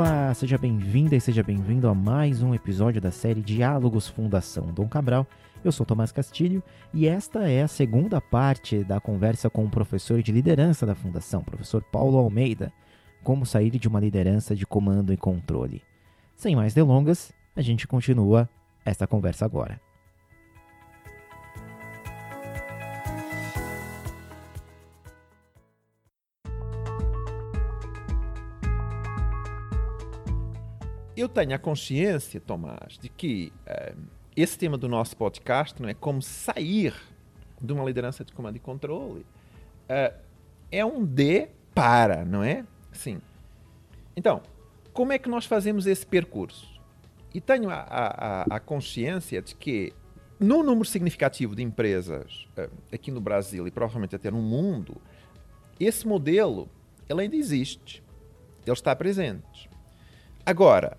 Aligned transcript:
Olá, 0.00 0.32
seja 0.32 0.56
bem-vinda 0.56 1.14
e 1.14 1.20
seja 1.20 1.42
bem-vindo 1.42 1.86
a 1.86 1.94
mais 1.94 2.42
um 2.42 2.54
episódio 2.54 3.02
da 3.02 3.10
série 3.10 3.42
Diálogos 3.42 4.08
Fundação 4.08 4.72
Dom 4.72 4.88
Cabral. 4.88 5.26
Eu 5.62 5.70
sou 5.70 5.84
Tomás 5.84 6.10
Castilho 6.10 6.62
e 6.94 7.06
esta 7.06 7.50
é 7.50 7.60
a 7.60 7.68
segunda 7.68 8.18
parte 8.18 8.82
da 8.82 8.98
conversa 8.98 9.50
com 9.50 9.62
o 9.62 9.68
professor 9.68 10.22
de 10.22 10.32
liderança 10.32 10.86
da 10.86 10.94
Fundação, 10.94 11.44
professor 11.44 11.82
Paulo 11.82 12.16
Almeida, 12.16 12.72
como 13.22 13.44
sair 13.44 13.72
de 13.72 13.88
uma 13.88 14.00
liderança 14.00 14.56
de 14.56 14.64
comando 14.64 15.12
e 15.12 15.18
controle. 15.18 15.82
Sem 16.34 16.56
mais 16.56 16.72
delongas, 16.72 17.30
a 17.54 17.60
gente 17.60 17.86
continua 17.86 18.48
esta 18.86 19.06
conversa 19.06 19.44
agora. 19.44 19.78
Eu 31.20 31.28
tenho 31.28 31.54
a 31.54 31.58
consciência, 31.58 32.40
Tomás, 32.40 32.98
de 32.98 33.08
que 33.08 33.52
uh, 33.66 33.96
esse 34.36 34.58
tema 34.58 34.78
do 34.78 34.88
nosso 34.88 35.16
podcast 35.16 35.80
não 35.80 35.88
é 35.88 35.94
como 35.94 36.22
sair 36.22 36.94
de 37.60 37.72
uma 37.72 37.84
liderança 37.84 38.24
de 38.24 38.32
comando 38.32 38.56
e 38.56 38.60
controle. 38.60 39.20
Uh, 39.88 40.14
é 40.70 40.84
um 40.84 41.04
D 41.04 41.48
para, 41.74 42.24
não 42.24 42.42
é? 42.42 42.64
Sim. 42.92 43.20
Então, 44.16 44.42
como 44.92 45.12
é 45.12 45.18
que 45.18 45.28
nós 45.28 45.46
fazemos 45.46 45.86
esse 45.86 46.06
percurso? 46.06 46.80
E 47.32 47.40
tenho 47.40 47.70
a, 47.70 47.86
a, 47.88 48.56
a 48.56 48.60
consciência 48.60 49.40
de 49.40 49.54
que 49.54 49.92
no 50.38 50.62
número 50.62 50.86
significativo 50.86 51.54
de 51.54 51.62
empresas 51.62 52.48
uh, 52.56 52.70
aqui 52.92 53.10
no 53.10 53.20
Brasil 53.20 53.66
e 53.66 53.70
provavelmente 53.70 54.16
até 54.16 54.30
no 54.30 54.40
mundo, 54.40 54.96
esse 55.78 56.06
modelo 56.06 56.68
ele 57.08 57.22
ainda 57.22 57.36
existe. 57.36 58.02
Ele 58.64 58.72
está 58.72 58.94
presente. 58.94 59.68
Agora, 60.44 60.96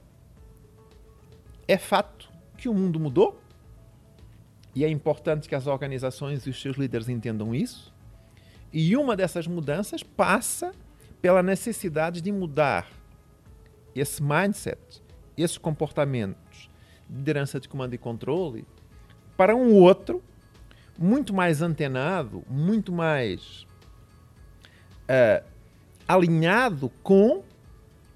é 1.71 1.77
fato 1.77 2.29
que 2.57 2.67
o 2.67 2.73
mundo 2.73 2.99
mudou 2.99 3.41
e 4.75 4.83
é 4.83 4.89
importante 4.89 5.47
que 5.47 5.55
as 5.55 5.67
organizações 5.67 6.45
e 6.45 6.49
os 6.49 6.61
seus 6.61 6.75
líderes 6.75 7.07
entendam 7.07 7.55
isso. 7.55 7.93
E 8.73 8.97
uma 8.97 9.15
dessas 9.15 9.47
mudanças 9.47 10.03
passa 10.03 10.73
pela 11.21 11.41
necessidade 11.41 12.19
de 12.19 12.29
mudar 12.29 12.89
esse 13.95 14.21
mindset, 14.21 15.01
esses 15.37 15.57
comportamentos 15.57 16.69
de 17.09 17.15
liderança 17.15 17.57
de 17.57 17.69
comando 17.69 17.93
e 17.93 17.97
controle 17.97 18.65
para 19.37 19.55
um 19.55 19.73
outro 19.73 20.21
muito 20.97 21.33
mais 21.33 21.61
antenado, 21.61 22.43
muito 22.49 22.91
mais 22.91 23.65
uh, 25.03 25.45
alinhado 26.05 26.89
com 27.01 27.43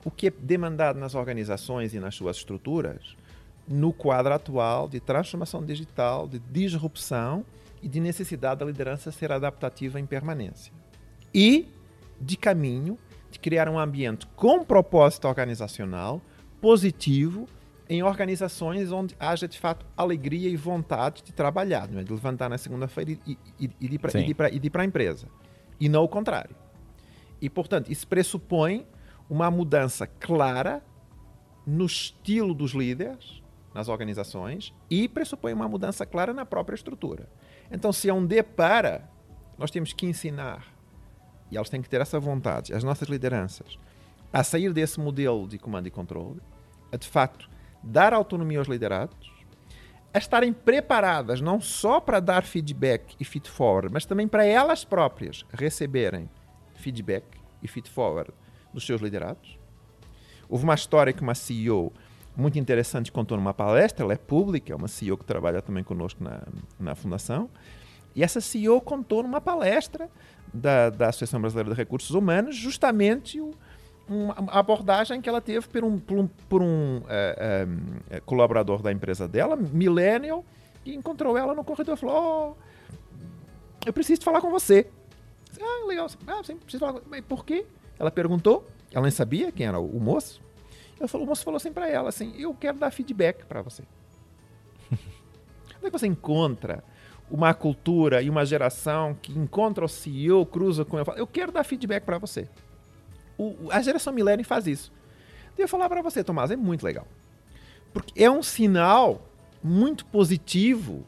o 0.03 0.11
que 0.11 0.27
é 0.27 0.29
demandado 0.29 0.99
nas 0.99 1.15
organizações 1.15 1.93
e 1.93 2.01
nas 2.01 2.15
suas 2.15 2.35
estruturas 2.35 3.15
no 3.67 3.91
quadro 3.91 4.33
atual 4.33 4.87
de 4.87 4.99
transformação 4.99 5.63
digital, 5.63 6.27
de 6.27 6.39
disrupção 6.39 7.45
e 7.81 7.87
de 7.87 7.99
necessidade 7.99 8.59
da 8.59 8.65
liderança 8.65 9.11
ser 9.11 9.31
adaptativa 9.31 9.99
em 9.99 10.05
permanência. 10.05 10.71
E 11.33 11.67
de 12.19 12.37
caminho 12.37 12.97
de 13.29 13.39
criar 13.39 13.67
um 13.67 13.77
ambiente 13.77 14.27
com 14.35 14.63
propósito 14.63 15.27
organizacional 15.27 16.21
positivo 16.61 17.47
em 17.89 18.01
organizações 18.01 18.91
onde 18.91 19.15
haja 19.19 19.47
de 19.47 19.59
fato 19.59 19.85
alegria 19.95 20.49
e 20.49 20.55
vontade 20.55 21.21
de 21.21 21.31
trabalhar, 21.31 21.89
é? 21.95 22.03
de 22.03 22.11
levantar 22.11 22.49
na 22.49 22.57
segunda-feira 22.57 23.11
e, 23.11 23.37
e, 23.59 23.69
e, 23.79 23.87
de 23.87 23.95
ir 23.95 24.69
para 24.69 24.81
a 24.81 24.85
empresa. 24.85 25.27
E 25.79 25.87
não 25.87 26.03
o 26.03 26.07
contrário. 26.07 26.55
E, 27.41 27.49
portanto, 27.49 27.91
isso 27.91 28.07
pressupõe 28.07 28.87
uma 29.29 29.51
mudança 29.51 30.07
clara 30.07 30.81
no 31.65 31.85
estilo 31.85 32.53
dos 32.53 32.71
líderes, 32.71 33.41
nas 33.75 33.89
organizações 33.89 34.73
e 34.89 35.05
pressupõe 35.09 35.51
uma 35.51 35.67
mudança 35.67 36.05
clara 36.05 36.33
na 36.33 36.45
própria 36.45 36.75
estrutura. 36.75 37.29
Então, 37.69 37.91
se 37.91 38.07
é 38.07 38.13
um 38.13 38.25
D 38.25 38.41
para, 38.41 39.09
nós 39.57 39.69
temos 39.69 39.91
que 39.91 40.05
ensinar, 40.05 40.73
e 41.51 41.57
elas 41.57 41.69
têm 41.69 41.81
que 41.81 41.89
ter 41.89 41.99
essa 41.99 42.17
vontade, 42.17 42.73
as 42.73 42.85
nossas 42.85 43.09
lideranças, 43.09 43.77
a 44.31 44.45
sair 44.45 44.71
desse 44.71 44.97
modelo 44.97 45.45
de 45.45 45.59
comando 45.59 45.87
e 45.87 45.91
controle, 45.91 46.39
a 46.89 46.95
de 46.95 47.05
facto 47.05 47.49
dar 47.83 48.13
autonomia 48.13 48.59
aos 48.59 48.69
liderados, 48.69 49.29
a 50.13 50.17
estarem 50.17 50.53
preparadas 50.53 51.41
não 51.41 51.59
só 51.59 51.99
para 51.99 52.21
dar 52.21 52.45
feedback 52.45 53.17
e 53.19 53.25
feed 53.25 53.49
forward, 53.49 53.91
mas 53.91 54.05
também 54.05 54.25
para 54.25 54.45
elas 54.45 54.85
próprias 54.85 55.45
receberem 55.51 56.29
feedback 56.75 57.25
e 57.61 57.67
feed 57.67 57.89
forward 57.89 58.31
dos 58.73 58.85
seus 58.85 59.01
liderados. 59.01 59.59
Houve 60.47 60.63
uma 60.63 60.75
história 60.75 61.11
que 61.11 61.21
uma 61.21 61.35
CEO 61.35 61.91
muito 62.35 62.59
interessante 62.59 63.11
contou 63.11 63.37
numa 63.37 63.53
palestra, 63.53 64.03
ela 64.03 64.13
é 64.13 64.17
pública, 64.17 64.73
é 64.73 64.75
uma 64.75 64.87
CEO 64.87 65.17
que 65.17 65.25
trabalha 65.25 65.61
também 65.61 65.83
conosco 65.83 66.23
na, 66.23 66.41
na 66.79 66.95
fundação, 66.95 67.49
e 68.15 68.23
essa 68.23 68.39
CEO 68.39 68.79
contou 68.81 69.23
numa 69.23 69.41
palestra 69.41 70.09
da, 70.53 70.89
da 70.89 71.09
Associação 71.09 71.41
Brasileira 71.41 71.69
de 71.69 71.75
Recursos 71.75 72.11
Humanos 72.11 72.55
justamente 72.55 73.41
o, 73.41 73.51
uma 74.07 74.35
abordagem 74.51 75.19
que 75.19 75.27
ela 75.27 75.41
teve 75.41 75.67
por 75.67 75.83
um, 75.83 75.99
por 75.99 76.17
um, 76.17 76.27
por 76.27 76.61
um 76.61 77.01
é, 77.09 77.67
é, 78.09 78.19
colaborador 78.21 78.81
da 78.81 78.91
empresa 78.91 79.27
dela, 79.27 79.55
Millennial, 79.55 80.45
que 80.83 80.93
encontrou 80.93 81.37
ela 81.37 81.53
no 81.53 81.63
corredor 81.63 81.95
e 81.95 81.99
falou: 81.99 82.55
oh, 82.55 83.85
Eu 83.85 83.91
preciso 83.91 84.21
falar 84.21 84.41
com 84.41 84.51
você. 84.51 84.87
Ah, 85.59 85.85
legal. 85.87 86.07
Ah, 86.27 86.41
sim, 86.43 86.57
preciso 86.57 86.85
falar 86.85 86.99
com... 86.99 87.09
Mas 87.09 87.21
por 87.21 87.45
quê? 87.45 87.65
Ela 87.97 88.11
perguntou. 88.11 88.67
Ela 88.91 89.03
nem 89.03 89.11
sabia 89.11 89.51
quem 89.51 89.65
era 89.65 89.79
o 89.79 89.99
moço. 89.99 90.41
Eu 90.99 91.07
falo, 91.07 91.23
o 91.23 91.27
moço 91.27 91.43
falou 91.43 91.57
assim 91.57 91.71
para 91.71 91.89
ela, 91.89 92.09
assim, 92.09 92.33
eu 92.37 92.53
quero 92.53 92.77
dar 92.77 92.91
feedback 92.91 93.45
para 93.45 93.61
você. 93.61 93.83
Como 94.89 95.83
é 95.83 95.85
que 95.85 95.91
você 95.91 96.07
encontra 96.07 96.83
uma 97.29 97.53
cultura 97.53 98.21
e 98.21 98.29
uma 98.29 98.45
geração 98.45 99.15
que 99.19 99.37
encontra 99.37 99.83
o 99.83 99.89
CEO, 99.89 100.45
cruza 100.45 100.85
com 100.85 100.97
ele, 100.97 101.05
fala, 101.05 101.17
eu 101.17 101.27
quero 101.27 101.51
dar 101.51 101.63
feedback 101.63 102.03
para 102.03 102.17
você. 102.17 102.47
O, 103.37 103.69
a 103.71 103.81
geração 103.81 104.13
milênio 104.13 104.45
faz 104.45 104.67
isso. 104.67 104.91
eu 105.57 105.67
falar 105.67 105.89
para 105.89 106.01
você, 106.01 106.23
Tomás, 106.23 106.51
é 106.51 106.55
muito 106.55 106.83
legal. 106.83 107.07
Porque 107.93 108.23
é 108.23 108.29
um 108.29 108.43
sinal 108.43 109.27
muito 109.63 110.05
positivo 110.05 111.05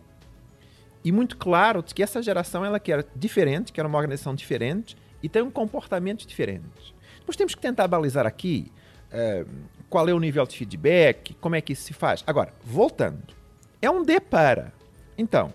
e 1.03 1.11
muito 1.11 1.37
claro 1.37 1.81
de 1.81 1.93
que 1.93 2.03
essa 2.03 2.21
geração 2.21 2.65
ela 2.65 2.79
quer 2.79 3.05
diferente, 3.15 3.71
quer 3.71 3.85
uma 3.85 3.97
organização 3.97 4.35
diferente 4.35 4.97
e 5.21 5.29
tem 5.29 5.41
um 5.41 5.51
comportamento 5.51 6.25
diferente. 6.25 6.95
Nós 7.25 7.35
temos 7.35 7.53
que 7.53 7.61
tentar 7.61 7.87
balizar 7.87 8.25
aqui 8.25 8.71
é, 9.11 9.45
qual 9.89 10.07
é 10.07 10.13
o 10.13 10.19
nível 10.19 10.45
de 10.45 10.57
feedback, 10.57 11.33
como 11.35 11.55
é 11.55 11.61
que 11.61 11.73
isso 11.73 11.83
se 11.83 11.93
faz. 11.93 12.23
Agora, 12.27 12.53
voltando, 12.63 13.33
é 13.81 13.89
um 13.89 14.03
D 14.03 14.19
para. 14.19 14.73
Então, 15.17 15.53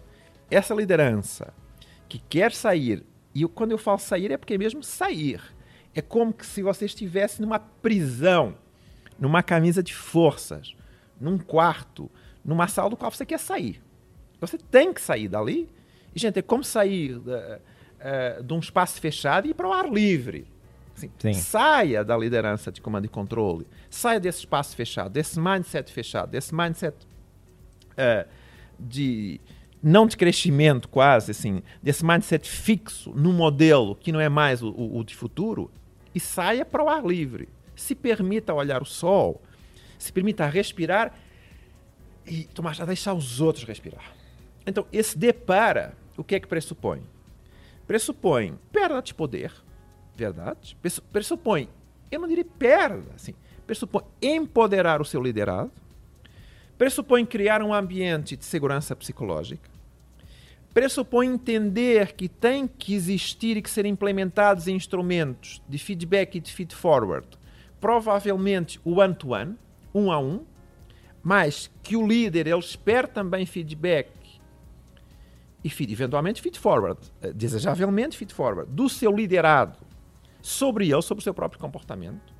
essa 0.50 0.74
liderança 0.74 1.52
que 2.08 2.18
quer 2.18 2.52
sair, 2.52 3.04
e 3.34 3.46
quando 3.46 3.72
eu 3.72 3.78
falo 3.78 3.98
sair 3.98 4.30
é 4.32 4.36
porque 4.36 4.54
é 4.54 4.58
mesmo 4.58 4.82
sair. 4.82 5.40
É 5.94 6.00
como 6.00 6.32
que 6.32 6.46
se 6.46 6.62
você 6.62 6.86
estivesse 6.86 7.40
numa 7.40 7.58
prisão, 7.58 8.56
numa 9.18 9.42
camisa 9.42 9.82
de 9.82 9.94
forças, 9.94 10.74
num 11.20 11.38
quarto, 11.38 12.10
numa 12.44 12.66
sala 12.66 12.90
do 12.90 12.96
qual 12.96 13.10
você 13.10 13.24
quer 13.24 13.38
sair. 13.38 13.82
Você 14.40 14.58
tem 14.58 14.92
que 14.92 15.00
sair 15.00 15.28
dali. 15.28 15.68
E, 16.14 16.18
gente, 16.18 16.38
é 16.38 16.42
como 16.42 16.64
sair 16.64 17.16
uh, 17.16 17.22
uh, 17.22 18.42
de 18.42 18.52
um 18.52 18.58
espaço 18.58 19.00
fechado 19.00 19.46
e 19.46 19.50
ir 19.50 19.54
para 19.54 19.68
o 19.68 19.72
ar 19.72 19.88
livre. 19.88 20.46
Assim, 20.94 21.32
saia 21.32 22.04
da 22.04 22.16
liderança 22.16 22.70
de 22.70 22.80
comando 22.80 23.06
e 23.06 23.08
controle, 23.08 23.66
saia 23.90 24.20
desse 24.20 24.40
espaço 24.40 24.76
fechado, 24.76 25.10
desse 25.10 25.40
mindset 25.40 25.90
fechado, 25.90 26.30
desse 26.30 26.54
mindset 26.54 26.96
uh, 27.92 28.28
de 28.78 29.40
não 29.82 30.06
de 30.06 30.16
crescimento 30.16 30.88
quase, 30.88 31.32
assim, 31.32 31.62
desse 31.82 32.04
mindset 32.04 32.48
fixo 32.48 33.10
no 33.10 33.32
modelo 33.32 33.96
que 33.96 34.12
não 34.12 34.20
é 34.20 34.28
mais 34.28 34.62
o, 34.62 34.70
o, 34.70 35.02
de 35.02 35.16
futuro, 35.16 35.70
e 36.14 36.20
saia 36.20 36.64
para 36.64 36.84
o 36.84 36.88
ar 36.88 37.04
livre. 37.04 37.48
Se 37.74 37.94
permita 37.94 38.54
olhar 38.54 38.80
o 38.80 38.86
sol, 38.86 39.42
se 39.98 40.12
permita 40.12 40.46
respirar 40.46 41.12
e 42.24 42.44
tomar, 42.44 42.80
a 42.80 42.84
deixar 42.84 43.14
os 43.14 43.40
outros 43.40 43.64
respirar. 43.64 44.12
Então, 44.64 44.86
esse 44.92 45.18
depara, 45.18 45.96
o 46.16 46.22
que 46.22 46.36
é 46.36 46.40
que 46.40 46.46
pressupõe? 46.46 47.02
Pressupõe 47.86 48.56
perda 48.70 49.02
de 49.02 49.12
poder, 49.12 49.52
verdade, 50.22 50.76
pressupõe, 51.12 51.68
eu 52.10 52.20
não 52.20 52.28
diria 52.28 52.44
perda, 52.44 53.10
assim, 53.14 53.34
pressupõe 53.66 54.02
empoderar 54.20 55.00
o 55.00 55.04
seu 55.04 55.20
liderado, 55.20 55.72
pressupõe 56.78 57.26
criar 57.26 57.62
um 57.62 57.74
ambiente 57.74 58.36
de 58.36 58.44
segurança 58.44 58.94
psicológica, 58.94 59.70
pressupõe 60.72 61.26
entender 61.26 62.12
que 62.12 62.28
tem 62.28 62.66
que 62.66 62.94
existir 62.94 63.56
e 63.56 63.62
que 63.62 63.70
ser 63.70 63.84
implementados 63.84 64.68
instrumentos 64.68 65.60
de 65.68 65.78
feedback 65.78 66.36
e 66.36 66.40
de 66.40 66.52
feed 66.52 66.74
forward, 66.74 67.26
provavelmente 67.80 68.80
o 68.84 69.00
one-to-one, 69.00 69.56
um 69.94 70.10
a 70.12 70.18
um, 70.18 70.44
mas 71.22 71.70
que 71.82 71.96
o 71.96 72.06
líder 72.06 72.46
ele 72.46 72.58
espera 72.58 73.06
também 73.06 73.44
feedback 73.44 74.10
e 75.64 75.68
eventualmente 75.92 76.42
feed 76.42 76.58
forward, 76.58 76.98
eh, 77.20 77.32
desejavelmente 77.32 78.16
feed 78.16 78.32
forward, 78.32 78.70
do 78.72 78.88
seu 78.88 79.14
liderado 79.14 79.91
sobre 80.42 80.90
ele, 80.90 81.00
sobre 81.00 81.20
o 81.22 81.24
seu 81.24 81.32
próprio 81.32 81.60
comportamento. 81.60 82.34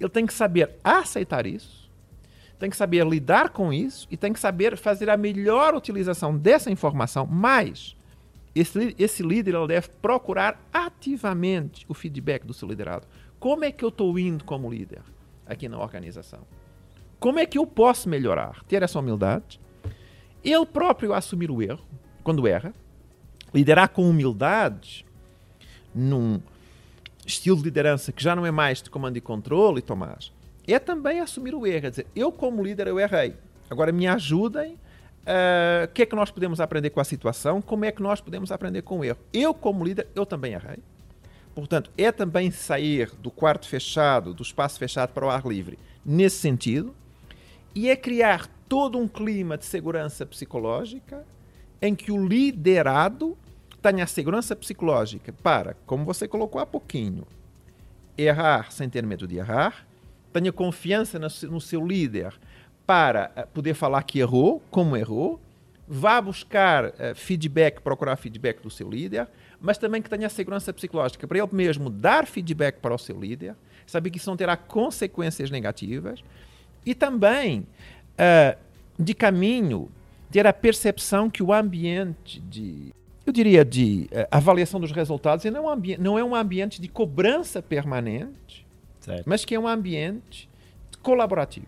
ele 0.00 0.08
tem 0.08 0.24
que 0.24 0.32
saber 0.32 0.78
aceitar 0.82 1.46
isso, 1.46 1.90
tem 2.58 2.70
que 2.70 2.76
saber 2.76 3.04
lidar 3.06 3.50
com 3.50 3.72
isso 3.72 4.06
e 4.10 4.16
tem 4.16 4.32
que 4.32 4.40
saber 4.40 4.76
fazer 4.76 5.10
a 5.10 5.16
melhor 5.16 5.74
utilização 5.74 6.36
dessa 6.36 6.70
informação, 6.70 7.26
mas 7.26 7.96
esse, 8.54 8.94
esse 8.98 9.22
líder 9.22 9.54
ele 9.54 9.66
deve 9.66 9.88
procurar 10.00 10.60
ativamente 10.72 11.84
o 11.88 11.94
feedback 11.94 12.46
do 12.46 12.54
seu 12.54 12.68
liderado. 12.68 13.06
Como 13.40 13.64
é 13.64 13.72
que 13.72 13.84
eu 13.84 13.88
estou 13.88 14.16
indo 14.18 14.44
como 14.44 14.70
líder 14.70 15.02
aqui 15.44 15.68
na 15.68 15.78
organização? 15.78 16.46
Como 17.18 17.38
é 17.38 17.46
que 17.46 17.58
eu 17.58 17.66
posso 17.66 18.08
melhorar? 18.08 18.62
Ter 18.64 18.82
essa 18.82 18.98
humildade, 18.98 19.60
ele 20.42 20.66
próprio 20.66 21.12
assumir 21.12 21.50
o 21.50 21.60
erro 21.60 21.84
quando 22.22 22.46
erra, 22.46 22.72
liderar 23.52 23.88
com 23.88 24.08
humildade 24.08 25.04
num 25.94 26.40
estilo 27.26 27.56
de 27.56 27.64
liderança 27.64 28.12
que 28.12 28.22
já 28.22 28.34
não 28.34 28.44
é 28.44 28.50
mais 28.50 28.82
de 28.82 28.90
comando 28.90 29.16
e 29.16 29.20
controle, 29.20 29.80
Tomás, 29.82 30.32
é 30.66 30.78
também 30.78 31.20
assumir 31.20 31.54
o 31.54 31.66
erro. 31.66 31.86
É 31.86 31.90
dizer, 31.90 32.06
eu 32.14 32.32
como 32.32 32.62
líder 32.62 32.86
eu 32.88 32.98
errei. 32.98 33.34
Agora 33.68 33.92
me 33.92 34.06
ajudem. 34.06 34.74
Uh, 35.24 35.86
o 35.86 35.88
que 35.88 36.02
é 36.02 36.06
que 36.06 36.14
nós 36.14 36.30
podemos 36.30 36.60
aprender 36.60 36.90
com 36.90 37.00
a 37.00 37.04
situação? 37.04 37.62
Como 37.62 37.84
é 37.84 37.92
que 37.92 38.02
nós 38.02 38.20
podemos 38.20 38.52
aprender 38.52 38.82
com 38.82 38.98
o 38.98 39.04
erro? 39.04 39.18
Eu 39.32 39.54
como 39.54 39.82
líder, 39.84 40.06
eu 40.14 40.26
também 40.26 40.52
errei. 40.52 40.78
Portanto, 41.54 41.90
é 41.96 42.10
também 42.10 42.50
sair 42.50 43.10
do 43.22 43.30
quarto 43.30 43.66
fechado, 43.66 44.34
do 44.34 44.42
espaço 44.42 44.78
fechado 44.78 45.12
para 45.12 45.24
o 45.24 45.30
ar 45.30 45.46
livre, 45.46 45.78
nesse 46.04 46.36
sentido, 46.36 46.94
e 47.74 47.88
é 47.88 47.96
criar 47.96 48.48
todo 48.68 48.98
um 48.98 49.06
clima 49.06 49.56
de 49.56 49.64
segurança 49.64 50.26
psicológica 50.26 51.24
em 51.80 51.94
que 51.94 52.10
o 52.10 52.26
liderado 52.26 53.36
tenha 53.84 54.04
a 54.04 54.06
segurança 54.06 54.56
psicológica. 54.56 55.30
Para, 55.42 55.76
como 55.84 56.06
você 56.06 56.26
colocou 56.26 56.58
há 56.58 56.64
pouquinho, 56.64 57.26
errar 58.16 58.72
sem 58.72 58.88
ter 58.88 59.04
medo 59.04 59.28
de 59.28 59.36
errar, 59.36 59.86
tenha 60.32 60.50
confiança 60.50 61.18
no 61.18 61.60
seu 61.60 61.86
líder 61.86 62.32
para 62.86 63.30
eh, 63.36 63.44
poder 63.44 63.74
falar 63.74 64.02
que 64.04 64.18
errou, 64.18 64.62
como 64.70 64.96
errou, 64.96 65.38
vá 65.86 66.18
buscar 66.18 66.86
uh, 66.86 66.92
feedback, 67.14 67.82
procurar 67.82 68.16
feedback 68.16 68.62
do 68.62 68.70
seu 68.70 68.88
líder, 68.88 69.28
mas 69.60 69.76
também 69.76 70.00
que 70.00 70.08
tenha 70.08 70.30
segurança 70.30 70.72
psicológica 70.72 71.28
para 71.28 71.38
ele 71.38 71.48
mesmo 71.52 71.90
dar 71.90 72.26
feedback 72.26 72.80
para 72.80 72.94
o 72.94 72.98
seu 72.98 73.20
líder, 73.20 73.54
saber 73.86 74.08
que 74.08 74.16
isso 74.16 74.30
não 74.30 74.36
terá 74.36 74.56
consequências 74.56 75.50
negativas 75.50 76.24
e 76.86 76.94
também, 76.94 77.66
uh, 78.18 78.58
de 78.98 79.12
caminho, 79.12 79.90
ter 80.30 80.46
a 80.46 80.54
percepção 80.54 81.28
que 81.28 81.42
o 81.42 81.52
ambiente 81.52 82.40
de 82.40 82.94
eu 83.26 83.32
diria, 83.32 83.64
de 83.64 84.08
uh, 84.12 84.28
avaliação 84.30 84.78
dos 84.78 84.92
resultados, 84.92 85.44
e 85.44 85.50
não, 85.50 85.68
é 85.68 85.74
um 85.74 85.82
não 85.98 86.18
é 86.18 86.24
um 86.24 86.34
ambiente 86.34 86.80
de 86.80 86.88
cobrança 86.88 87.62
permanente, 87.62 88.66
certo. 89.00 89.24
mas 89.26 89.44
que 89.44 89.54
é 89.54 89.58
um 89.58 89.66
ambiente 89.66 90.48
colaborativo. 91.02 91.66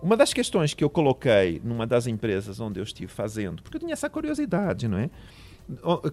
Uma 0.00 0.16
das 0.16 0.32
questões 0.32 0.74
que 0.74 0.84
eu 0.84 0.88
coloquei 0.88 1.60
numa 1.64 1.86
das 1.86 2.06
empresas 2.06 2.60
onde 2.60 2.78
eu 2.78 2.84
estive 2.84 3.10
fazendo, 3.10 3.62
porque 3.62 3.76
eu 3.76 3.80
tinha 3.80 3.92
essa 3.92 4.08
curiosidade, 4.08 4.86
não 4.86 4.98
é? 4.98 5.10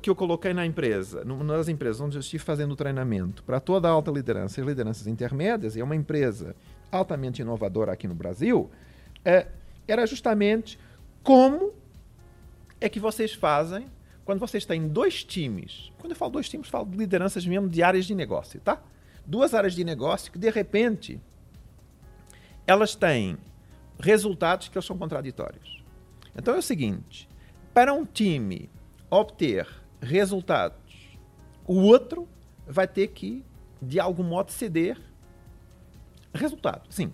Que 0.01 0.09
eu 0.09 0.15
coloquei 0.15 0.53
na 0.53 0.65
empresa, 0.65 1.23
numa 1.23 1.45
das 1.45 1.69
empresas 1.69 2.01
onde 2.01 2.17
eu 2.17 2.19
estive 2.19 2.43
fazendo 2.43 2.71
o 2.71 2.75
treinamento 2.75 3.43
para 3.43 3.59
toda 3.59 3.87
a 3.87 3.91
alta 3.91 4.11
liderança 4.11 4.59
e 4.59 4.63
lideranças 4.65 5.07
intermédias, 5.07 5.75
e 5.75 5.81
é 5.81 5.83
uma 5.83 5.95
empresa 5.95 6.55
altamente 6.91 7.41
inovadora 7.41 7.93
aqui 7.93 8.07
no 8.07 8.15
Brasil, 8.15 8.69
é, 9.23 9.47
era 9.87 10.05
justamente 10.05 10.79
como 11.23 11.71
é 12.81 12.89
que 12.89 12.99
vocês 12.99 13.33
fazem 13.33 13.87
quando 14.25 14.39
vocês 14.39 14.65
têm 14.65 14.87
dois 14.87 15.23
times, 15.23 15.93
quando 15.99 16.11
eu 16.11 16.17
falo 16.17 16.31
dois 16.31 16.49
times, 16.49 16.67
falo 16.67 16.85
de 16.85 16.97
lideranças 16.97 17.45
mesmo 17.45 17.69
de 17.69 17.83
áreas 17.83 18.05
de 18.05 18.15
negócio, 18.15 18.59
tá? 18.59 18.81
Duas 19.25 19.53
áreas 19.53 19.75
de 19.75 19.83
negócio 19.83 20.31
que 20.31 20.39
de 20.39 20.49
repente 20.49 21.21
elas 22.65 22.95
têm 22.95 23.37
resultados 23.99 24.67
que 24.67 24.81
são 24.81 24.97
contraditórios. 24.97 25.83
Então 26.35 26.55
é 26.55 26.57
o 26.57 26.61
seguinte: 26.61 27.29
para 27.73 27.93
um 27.93 28.03
time 28.03 28.69
obter 29.09 29.67
resultados, 30.01 31.17
o 31.65 31.75
outro 31.81 32.27
vai 32.67 32.87
ter 32.87 33.09
que, 33.09 33.45
de 33.79 33.99
algum 33.99 34.23
modo, 34.23 34.51
ceder 34.51 34.99
resultado. 36.33 36.87
Sim. 36.89 37.13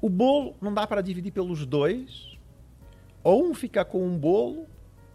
O 0.00 0.08
bolo 0.08 0.56
não 0.60 0.72
dá 0.72 0.86
para 0.86 1.02
dividir 1.02 1.30
pelos 1.30 1.64
dois, 1.66 2.38
ou 3.22 3.46
um 3.46 3.54
fica 3.54 3.84
com 3.84 4.06
um 4.06 4.18
bolo 4.18 4.66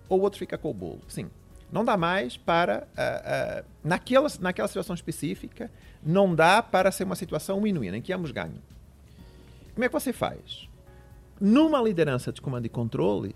ou 0.10 0.20
o 0.20 0.22
outro 0.24 0.40
fica 0.40 0.58
com 0.58 0.70
o 0.70 0.74
bolo. 0.74 1.02
Sim. 1.08 1.30
Não 1.72 1.86
dá 1.86 1.96
mais 1.96 2.36
para. 2.36 2.88
Uh, 2.98 3.62
uh, 3.62 3.66
naquela, 3.84 4.28
naquela 4.40 4.68
situação 4.68 4.96
específica, 4.96 5.72
não 6.04 6.34
dá 6.34 6.64
para 6.64 6.92
ser 6.92 7.04
uma 7.04 7.16
situação 7.16 7.62
win-win, 7.62 7.96
em 7.96 8.02
que 8.02 8.12
ambos 8.12 8.32
ganham. 8.32 8.62
Como 9.74 9.86
é 9.86 9.88
que 9.88 9.94
você 9.94 10.12
faz? 10.12 10.68
Numa 11.40 11.82
liderança 11.82 12.34
de 12.34 12.42
comando 12.42 12.66
e 12.66 12.70
controle, 12.70 13.36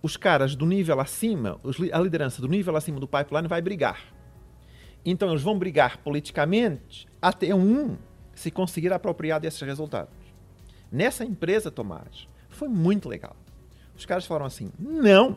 os 0.00 0.16
caras 0.16 0.54
do 0.54 0.64
nível 0.64 1.00
acima, 1.00 1.60
a 1.92 1.98
liderança 1.98 2.40
do 2.40 2.48
nível 2.48 2.76
acima 2.76 3.00
do 3.00 3.08
pipeline 3.08 3.48
vai 3.48 3.60
brigar. 3.60 4.00
Então 5.04 5.30
eles 5.30 5.42
vão 5.42 5.58
brigar 5.58 5.98
politicamente 5.98 7.06
até 7.20 7.54
um 7.54 7.96
se 8.34 8.50
conseguir 8.50 8.92
apropriar 8.92 9.40
desses 9.40 9.60
resultados. 9.60 10.14
Nessa 10.90 11.24
empresa, 11.24 11.70
Tomás, 11.70 12.28
foi 12.48 12.68
muito 12.68 13.08
legal. 13.08 13.36
Os 13.96 14.06
caras 14.06 14.26
falaram 14.26 14.46
assim: 14.46 14.70
não, 14.78 15.36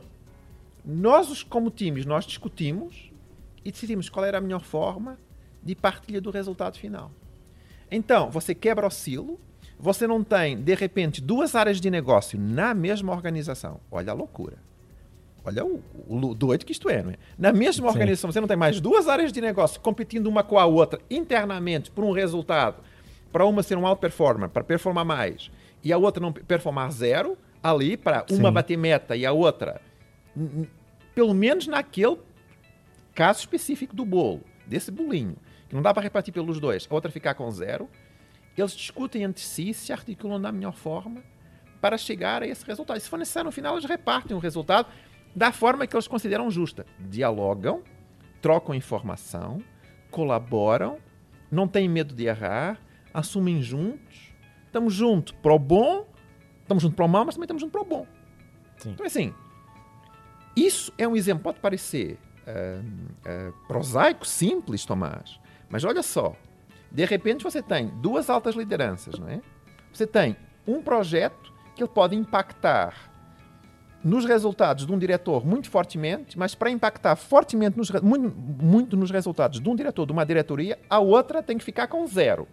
nós, 0.90 1.44
como 1.44 1.70
times, 1.70 2.06
nós 2.06 2.26
discutimos 2.26 3.12
e 3.64 3.72
decidimos 3.72 4.10
qual 4.10 4.26
era 4.26 4.40
a 4.40 4.42
melhor 4.42 4.62
forma 4.62 5.20
de 5.62 5.76
partilha 5.76 6.20
do 6.20 6.32
resultado 6.32 6.80
final. 6.80 7.12
Então, 7.92 8.32
você 8.32 8.56
quebra 8.56 8.88
o 8.88 8.90
silo, 8.90 9.40
você 9.78 10.08
não 10.08 10.24
tem, 10.24 10.60
de 10.60 10.74
repente, 10.74 11.22
duas 11.22 11.54
áreas 11.54 11.80
de 11.80 11.92
negócio 11.92 12.40
na 12.40 12.74
mesma 12.74 13.14
organização. 13.14 13.80
Olha 13.92 14.12
a 14.12 14.16
loucura. 14.16 14.58
Olha 15.46 15.64
o, 15.64 15.82
o 16.08 16.34
doido 16.34 16.66
que 16.66 16.72
isto 16.72 16.90
é, 16.90 17.04
não 17.04 17.12
é? 17.12 17.18
Na 17.38 17.54
mesma 17.54 17.88
Sim. 17.88 17.94
organização, 17.94 18.32
você 18.32 18.42
não 18.42 18.48
tem 18.48 18.58
mais 18.58 18.82
duas 18.82 19.08
áreas 19.08 19.32
de 19.32 19.40
negócio 19.40 19.80
competindo 19.80 20.28
uma 20.28 20.44
com 20.44 20.58
a 20.58 20.66
outra 20.66 21.00
internamente 21.10 21.92
por 21.92 22.04
um 22.04 22.12
resultado, 22.12 22.84
para 23.32 23.46
uma 23.46 23.62
ser 23.62 23.78
um 23.78 23.86
alto 23.86 24.00
performer, 24.00 24.50
para 24.50 24.64
performar 24.64 25.06
mais, 25.06 25.52
e 25.84 25.94
a 25.94 25.98
outra 25.98 26.22
não 26.22 26.34
performar 26.34 26.92
zero, 26.92 27.38
ali, 27.62 27.96
para 27.96 28.26
uma 28.32 28.50
Sim. 28.50 28.54
bater 28.54 28.78
meta 28.78 29.16
e 29.16 29.26
a 29.26 29.32
outra 29.32 29.82
pelo 31.20 31.34
menos 31.34 31.68
naquele 31.68 32.18
caso 33.14 33.42
específico 33.42 33.94
do 33.94 34.06
bolo, 34.06 34.42
desse 34.66 34.90
bolinho, 34.90 35.36
que 35.68 35.76
não 35.76 35.82
dá 35.82 35.94
para 35.94 36.02
repartir 36.02 36.34
pelos 36.34 36.62
dois, 36.62 36.88
a 36.90 36.96
outra 36.96 37.12
ficar 37.12 37.34
com 37.34 37.52
zero, 37.52 37.90
eles 38.58 38.72
discutem 38.72 39.24
entre 39.24 39.44
si, 39.44 39.74
se 39.74 39.92
articulam 39.92 40.40
da 40.40 40.50
melhor 40.50 40.72
forma 40.72 41.22
para 41.82 41.98
chegar 41.98 42.42
a 42.42 42.48
esse 42.48 42.66
resultado. 42.66 42.96
E 42.96 43.02
se 43.02 43.10
for 43.10 43.20
necessário, 43.20 43.48
no 43.48 43.52
final, 43.52 43.74
eles 43.74 43.84
repartem 43.84 44.34
o 44.34 44.40
resultado 44.40 44.88
da 45.36 45.52
forma 45.52 45.86
que 45.86 45.94
eles 45.94 46.08
consideram 46.08 46.50
justa. 46.50 46.86
Dialogam, 46.98 47.84
trocam 48.42 48.74
informação, 48.74 49.62
colaboram, 50.10 51.00
não 51.52 51.68
têm 51.68 51.90
medo 51.90 52.16
de 52.16 52.28
errar, 52.28 52.80
assumem 53.14 53.62
juntos. 53.62 54.34
Estamos 54.68 54.94
juntos 54.94 55.34
para 55.34 55.54
o 55.54 55.60
bom, 55.60 56.08
estamos 56.62 56.82
juntos 56.82 56.96
para 56.96 57.06
o 57.06 57.10
mal, 57.10 57.26
mas 57.26 57.36
também 57.36 57.44
estamos 57.44 57.62
juntos 57.62 57.74
para 57.74 57.82
o 57.82 57.86
bom. 57.86 58.08
Sim. 58.78 58.92
Então, 58.92 59.06
assim, 59.06 59.34
isso 60.66 60.92
é 60.98 61.08
um 61.08 61.16
exemplo, 61.16 61.44
pode 61.44 61.60
parecer 61.60 62.18
uh, 62.48 62.80
uh, 62.82 63.54
prosaico, 63.68 64.26
simples, 64.26 64.86
Tomás, 64.86 65.40
mas 65.70 65.84
olha 65.84 66.02
só. 66.02 66.36
De 66.92 67.06
repente 67.06 67.44
você 67.44 67.62
tem 67.62 67.88
duas 67.88 68.30
altas 68.30 68.56
lideranças, 68.56 69.20
não 69.20 69.28
é? 69.28 69.42
Você 69.94 70.08
tem 70.08 70.36
um 70.68 70.82
projeto 70.82 71.54
que 71.76 71.84
ele 71.84 71.90
pode 71.90 72.16
impactar 72.16 73.10
nos 74.04 74.26
resultados 74.26 74.86
de 74.86 74.94
um 74.94 74.98
diretor 74.98 75.46
muito 75.46 75.70
fortemente, 75.70 76.38
mas 76.38 76.56
para 76.56 76.70
impactar 76.70 77.16
fortemente 77.16 77.78
nos, 77.78 77.92
muito, 78.02 78.36
muito 78.36 78.98
nos 78.98 79.12
resultados 79.12 79.60
de 79.60 79.70
um 79.70 79.76
diretor 79.76 80.06
de 80.06 80.12
uma 80.12 80.26
diretoria, 80.26 80.80
a 80.90 81.00
outra 81.00 81.44
tem 81.44 81.58
que 81.58 81.64
ficar 81.64 81.88
com 81.88 82.06
zero. 82.08 82.48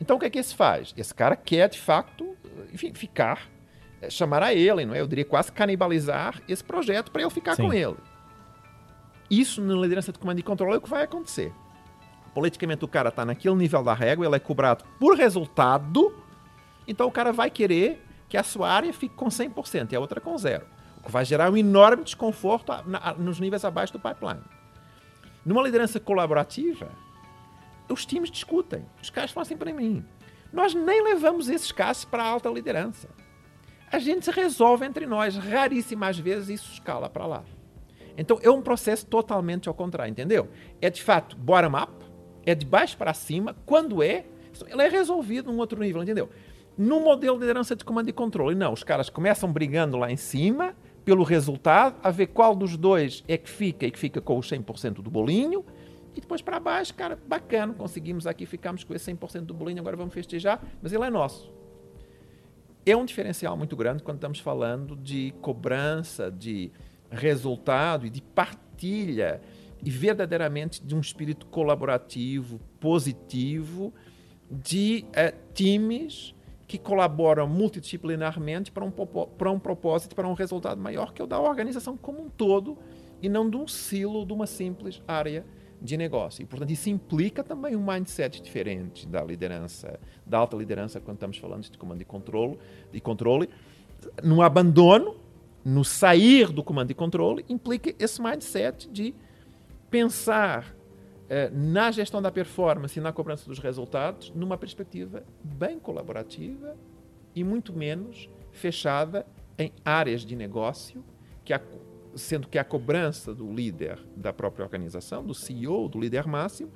Então 0.00 0.16
o 0.16 0.20
que 0.20 0.26
é 0.26 0.30
que 0.30 0.38
esse 0.38 0.54
faz? 0.54 0.94
Esse 0.96 1.14
cara 1.14 1.36
quer 1.36 1.68
de 1.68 1.78
facto, 1.78 2.36
enfim, 2.72 2.94
ficar 2.94 3.48
chamar 4.08 4.42
a 4.42 4.54
ele, 4.54 4.86
não 4.86 4.94
é? 4.94 5.00
Eu 5.00 5.06
diria 5.06 5.24
quase 5.24 5.52
canibalizar 5.52 6.40
esse 6.48 6.64
projeto 6.64 7.10
para 7.10 7.22
ele 7.22 7.30
ficar 7.30 7.54
Sim. 7.54 7.64
com 7.64 7.72
ele. 7.74 7.96
Isso 9.30 9.60
na 9.60 9.74
liderança 9.74 10.12
de 10.12 10.18
comando 10.18 10.38
e 10.38 10.42
controle 10.42 10.74
é 10.74 10.78
o 10.78 10.80
que 10.80 10.88
vai 10.88 11.02
acontecer. 11.02 11.52
Politicamente 12.32 12.84
o 12.84 12.88
cara 12.88 13.10
está 13.10 13.24
naquele 13.24 13.54
nível 13.56 13.82
da 13.82 13.92
régua, 13.92 14.24
ele 14.24 14.36
é 14.36 14.38
cobrado 14.38 14.84
por 14.98 15.16
resultado, 15.16 16.14
então 16.86 17.06
o 17.06 17.12
cara 17.12 17.32
vai 17.32 17.50
querer 17.50 18.04
que 18.28 18.36
a 18.36 18.42
sua 18.42 18.70
área 18.70 18.92
fique 18.92 19.14
com 19.14 19.26
100% 19.26 19.92
e 19.92 19.96
a 19.96 20.00
outra 20.00 20.20
com 20.20 20.36
zero. 20.38 20.64
O 20.98 21.02
que 21.02 21.10
vai 21.10 21.24
gerar 21.24 21.50
um 21.50 21.56
enorme 21.56 22.04
desconforto 22.04 22.72
nos 23.18 23.40
níveis 23.40 23.64
abaixo 23.64 23.92
do 23.92 23.98
pipeline. 23.98 24.42
Numa 25.44 25.62
liderança 25.62 25.98
colaborativa, 25.98 26.90
os 27.88 28.06
times 28.06 28.30
discutem. 28.30 28.84
Os 29.02 29.10
caras 29.10 29.30
falam 29.30 29.42
assim 29.42 29.56
para 29.56 29.72
mim. 29.72 30.04
Nós 30.52 30.74
nem 30.74 31.02
levamos 31.02 31.48
esses 31.48 31.72
casos 31.72 32.04
para 32.04 32.22
a 32.22 32.26
alta 32.26 32.48
liderança 32.48 33.08
a 33.90 33.98
gente 33.98 34.30
resolve 34.30 34.86
entre 34.86 35.06
nós. 35.06 35.36
Raríssimas 35.36 36.18
vezes 36.18 36.60
isso 36.60 36.72
escala 36.72 37.08
para 37.08 37.26
lá. 37.26 37.44
Então 38.16 38.38
é 38.42 38.50
um 38.50 38.62
processo 38.62 39.06
totalmente 39.06 39.68
ao 39.68 39.74
contrário, 39.74 40.10
entendeu? 40.10 40.48
É 40.80 40.90
de 40.90 41.02
fato 41.02 41.36
bottom-up, 41.36 41.92
é 42.44 42.54
de 42.54 42.66
baixo 42.66 42.96
para 42.96 43.14
cima. 43.14 43.56
Quando 43.66 44.02
é, 44.02 44.24
ele 44.68 44.82
é 44.82 44.88
resolvido 44.88 45.50
num 45.50 45.58
outro 45.58 45.80
nível, 45.80 46.02
entendeu? 46.02 46.28
No 46.76 47.00
modelo 47.00 47.36
de 47.36 47.42
liderança 47.42 47.74
de 47.74 47.84
comando 47.84 48.08
e 48.08 48.12
controle, 48.12 48.54
não. 48.54 48.72
Os 48.72 48.84
caras 48.84 49.10
começam 49.10 49.52
brigando 49.52 49.96
lá 49.96 50.10
em 50.10 50.16
cima 50.16 50.74
pelo 51.04 51.24
resultado, 51.24 51.96
a 52.02 52.10
ver 52.10 52.28
qual 52.28 52.54
dos 52.54 52.76
dois 52.76 53.24
é 53.26 53.36
que 53.36 53.48
fica 53.48 53.86
e 53.86 53.90
que 53.90 53.98
fica 53.98 54.20
com 54.20 54.38
o 54.38 54.40
100% 54.40 54.94
do 55.02 55.10
bolinho. 55.10 55.64
E 56.14 56.20
depois 56.20 56.42
para 56.42 56.60
baixo, 56.60 56.94
cara, 56.94 57.18
bacana, 57.26 57.72
conseguimos 57.72 58.26
aqui, 58.26 58.44
ficamos 58.44 58.84
com 58.84 58.94
esse 58.94 59.12
100% 59.12 59.42
do 59.42 59.54
bolinho, 59.54 59.80
agora 59.80 59.96
vamos 59.96 60.12
festejar, 60.12 60.62
mas 60.82 60.92
ele 60.92 61.04
é 61.04 61.10
nosso. 61.10 61.59
É 62.84 62.96
um 62.96 63.04
diferencial 63.04 63.56
muito 63.56 63.76
grande 63.76 64.02
quando 64.02 64.16
estamos 64.16 64.40
falando 64.40 64.96
de 64.96 65.34
cobrança, 65.40 66.30
de 66.30 66.72
resultado 67.10 68.06
e 68.06 68.10
de 68.10 68.22
partilha 68.22 69.40
e 69.82 69.90
verdadeiramente 69.90 70.84
de 70.84 70.94
um 70.94 71.00
espírito 71.00 71.46
colaborativo, 71.46 72.60
positivo, 72.78 73.92
de 74.50 75.04
uh, 75.08 75.36
times 75.52 76.34
que 76.66 76.78
colaboram 76.78 77.48
multidisciplinarmente 77.48 78.70
para 78.70 78.84
um, 78.84 78.90
para 78.90 79.50
um 79.50 79.58
propósito, 79.58 80.14
para 80.14 80.26
um 80.26 80.34
resultado 80.34 80.80
maior, 80.80 81.12
que 81.12 81.20
é 81.20 81.24
o 81.24 81.28
da 81.28 81.40
organização 81.40 81.96
como 81.96 82.22
um 82.22 82.28
todo, 82.28 82.78
e 83.20 83.28
não 83.28 83.50
de 83.50 83.56
um 83.56 83.66
silo, 83.66 84.24
de 84.24 84.32
uma 84.32 84.46
simples 84.46 85.02
área 85.06 85.44
de 85.80 85.96
negócio. 85.96 86.42
E, 86.42 86.46
portanto, 86.46 86.70
isso 86.70 86.90
implica 86.90 87.42
também 87.42 87.74
um 87.74 87.84
mindset 87.84 88.42
diferente 88.42 89.06
da 89.06 89.22
liderança, 89.22 89.98
da 90.26 90.38
alta 90.38 90.56
liderança, 90.56 91.00
quando 91.00 91.16
estamos 91.16 91.38
falando 91.38 91.62
de 91.62 91.78
comando 91.78 92.02
e 92.02 92.04
controle, 92.04 92.58
de 92.92 93.00
controle. 93.00 93.48
No 94.22 94.42
abandono, 94.42 95.16
no 95.64 95.84
sair 95.84 96.48
do 96.48 96.62
comando 96.62 96.90
e 96.90 96.94
controle, 96.94 97.44
implica 97.48 97.94
esse 97.98 98.20
mindset 98.20 98.88
de 98.88 99.14
pensar 99.90 100.74
eh, 101.28 101.50
na 101.50 101.90
gestão 101.90 102.20
da 102.20 102.30
performance 102.30 102.98
e 102.98 103.02
na 103.02 103.12
cobrança 103.12 103.46
dos 103.46 103.58
resultados 103.58 104.32
numa 104.34 104.56
perspectiva 104.56 105.22
bem 105.42 105.78
colaborativa 105.78 106.76
e 107.34 107.44
muito 107.44 107.72
menos 107.72 108.28
fechada 108.50 109.26
em 109.58 109.72
áreas 109.84 110.22
de 110.22 110.34
negócio, 110.34 111.04
que 111.44 111.52
a, 111.52 111.60
sendo 112.14 112.48
que 112.48 112.58
a 112.58 112.64
cobrança 112.64 113.34
do 113.34 113.52
líder 113.52 113.98
da 114.16 114.32
própria 114.32 114.64
organização, 114.64 115.24
do 115.24 115.34
CEO, 115.34 115.88
do 115.88 115.98
líder 115.98 116.26
máximo, 116.26 116.70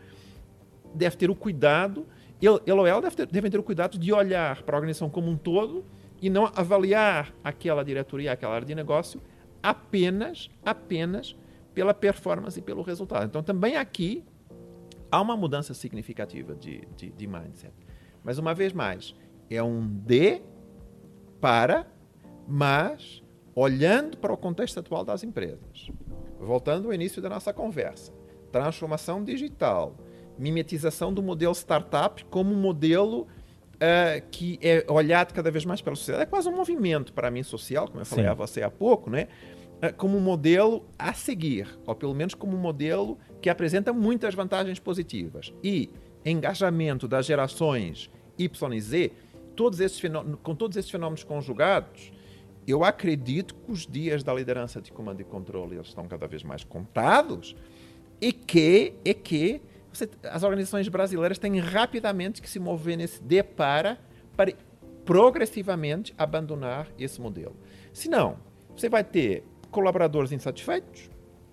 deve 0.95 1.17
ter 1.17 1.31
o 1.31 1.35
cuidado, 1.35 2.07
ele, 2.41 2.73
ou 2.73 2.87
ela 2.87 3.01
deve 3.01 3.17
ter, 3.17 3.27
devem 3.27 3.51
ter 3.51 3.59
o 3.59 3.63
cuidado 3.63 3.99
de 3.99 4.13
olhar 4.13 4.63
para 4.63 4.77
a 4.77 4.79
organização 4.79 5.11
como 5.11 5.31
um 5.31 5.37
todo 5.37 5.85
e 6.21 6.31
não 6.31 6.47
avaliar 6.55 7.35
aquela 7.43 7.83
diretoria, 7.83 8.33
aquela 8.33 8.55
área 8.55 8.67
de 8.67 8.75
negócio 8.75 9.21
apenas, 9.63 10.51
apenas 10.65 11.37
pela 11.73 11.93
performance 11.93 12.59
e 12.59 12.63
pelo 12.63 12.83
resultado. 12.83 13.27
Então, 13.27 13.43
também 13.43 13.77
aqui 13.77 14.25
há 15.11 15.21
uma 15.21 15.37
mudança 15.37 15.75
significativa 15.75 16.55
de, 16.55 16.87
de, 16.97 17.11
de 17.11 17.27
mindset. 17.27 17.75
Mas, 18.23 18.39
uma 18.39 18.55
vez 18.55 18.73
mais, 18.73 19.15
é 19.51 19.63
um 19.63 19.87
de 19.87 20.41
para, 21.41 21.87
mas 22.47 23.24
olhando 23.55 24.17
para 24.19 24.33
o 24.33 24.37
contexto 24.37 24.81
atual 24.81 25.05
das 25.05 25.23
empresas. 25.23 25.91
Voltando 26.39 26.89
ao 26.89 26.95
início 26.95 27.23
da 27.23 27.29
nossa 27.29 27.53
conversa, 27.53 28.13
transformação 28.51 29.23
digital, 29.23 29.97
mimetização 30.39 31.13
do 31.13 31.23
modelo 31.23 31.55
startup 31.55 32.25
como 32.27 32.53
um 32.53 32.61
modelo 32.61 33.23
uh, 33.75 34.27
que 34.31 34.59
é 34.61 34.85
olhado 34.89 35.33
cada 35.33 35.51
vez 35.51 35.65
mais 35.65 35.81
pela 35.81 35.97
sociedade. 35.97 36.25
É 36.25 36.27
quase 36.27 36.49
um 36.49 36.57
movimento, 36.57 37.13
para 37.13 37.31
mim, 37.31 37.43
social, 37.43 37.87
como 37.89 38.01
eu 38.01 38.07
falei 38.07 38.25
Sim. 38.25 38.31
a 38.31 38.35
você 38.35 38.63
há 38.63 38.71
pouco, 38.71 39.11
né? 39.11 39.29
Eh, 39.81 39.93
como 39.93 40.17
um 40.17 40.21
modelo 40.21 40.87
a 40.99 41.13
seguir, 41.13 41.69
ou 41.87 41.95
pelo 41.95 42.15
menos 42.15 42.35
como 42.35 42.57
um 42.57 42.61
modelo 42.61 43.19
que 43.43 43.51
apresenta 43.51 43.93
muitas 43.93 44.35
vantagens 44.35 44.79
positivas. 44.79 45.53
E 45.63 45.91
engajamento 46.25 47.07
das 47.07 47.27
gerações 47.27 48.11
Y 48.39 48.75
e 48.75 48.81
Z, 48.81 49.13
todos 49.55 49.81
esses 49.81 50.01
com 50.43 50.55
todos 50.55 50.77
esses 50.77 50.91
fenômenos 50.91 51.23
conjugados, 51.23 52.13
eu 52.67 52.85
acredito 52.85 53.55
que 53.55 53.71
os 53.71 53.87
dias 53.87 54.23
da 54.23 54.33
liderança 54.33 54.81
de 54.81 54.93
comando 54.93 55.21
e 55.21 55.25
controle 55.25 55.77
eles 55.77 55.89
estão 55.89 56.07
cada 56.09 56.27
vez 56.27 56.43
mais 56.43 56.65
contados 56.65 57.55
e 58.21 58.33
que, 58.33 58.95
e 59.05 59.13
que 59.13 59.61
você, 59.93 60.09
as 60.25 60.43
organizações 60.43 60.89
brasileiras 60.89 61.39
têm 61.39 61.59
rapidamente 61.59 62.43
que 62.43 62.49
se 62.49 62.59
mover 62.59 62.97
nesse 62.97 63.23
de 63.23 63.43
para, 63.43 63.99
para 64.37 64.53
progressivamente 65.05 66.15
abandonar 66.17 66.89
esse 66.99 67.21
modelo. 67.21 67.57
Senão, 67.93 68.39
você 68.75 68.89
vai 68.89 69.05
ter 69.05 69.45
colaboradores 69.71 70.33
insatisfeitos, 70.33 71.11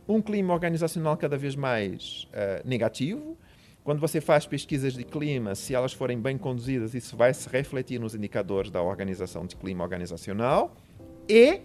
um 0.08 0.22
clima 0.22 0.54
organizacional 0.54 1.16
cada 1.18 1.38
vez 1.38 1.56
mais 1.56 2.28
uh, 2.30 2.68
negativo. 2.68 3.38
Quando 3.84 4.00
você 4.00 4.22
faz 4.22 4.46
pesquisas 4.46 4.94
de 4.94 5.04
clima, 5.04 5.56
se 5.56 5.74
elas 5.74 5.94
forem 5.94 6.20
bem 6.20 6.38
conduzidas, 6.38 6.94
isso 6.94 7.18
vai 7.18 7.34
se 7.34 7.50
refletir 7.50 8.00
nos 8.00 8.14
indicadores 8.14 8.70
da 8.70 8.82
organização 8.82 9.46
de 9.46 9.56
clima 9.56 9.84
organizacional. 9.84 10.76
E, 11.28 11.62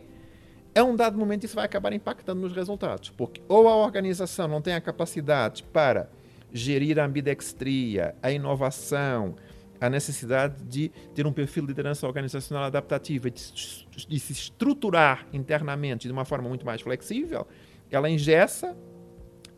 a 0.75 0.83
um 0.83 0.95
dado 0.95 1.19
momento, 1.19 1.45
isso 1.45 1.55
vai 1.55 1.65
acabar 1.65 1.93
impactando 1.93 2.41
nos 2.41 2.53
resultados. 2.55 3.11
Porque 3.11 3.41
ou 3.49 3.69
a 3.69 3.77
organização 3.77 4.49
não 4.49 4.61
tem 4.61 4.75
a 4.75 4.81
capacidade 4.81 5.63
para 5.63 6.11
gerir 6.53 6.99
a 6.99 7.05
ambidextria, 7.05 8.15
a 8.23 8.31
inovação, 8.31 9.37
a 9.81 9.91
necessidade 9.91 10.63
de 10.65 10.89
ter 11.15 11.27
um 11.27 11.33
perfil 11.33 11.63
de 11.63 11.69
liderança 11.69 12.07
organizacional 12.07 12.65
adaptativa, 12.65 13.31
de, 13.31 13.43
de 14.09 14.19
se 14.19 14.33
estruturar 14.33 15.27
internamente 15.33 16.07
de 16.07 16.13
uma 16.13 16.25
forma 16.25 16.49
muito 16.49 16.65
mais 16.65 16.81
flexível, 16.81 17.47
ela 17.91 18.09
engessa, 18.09 18.77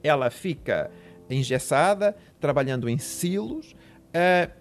ela 0.02 0.31
fica 0.31 0.90
engessada, 1.31 2.17
trabalhando 2.40 2.88
em 2.88 2.99
silos, 2.99 3.73
uh, 3.73 4.52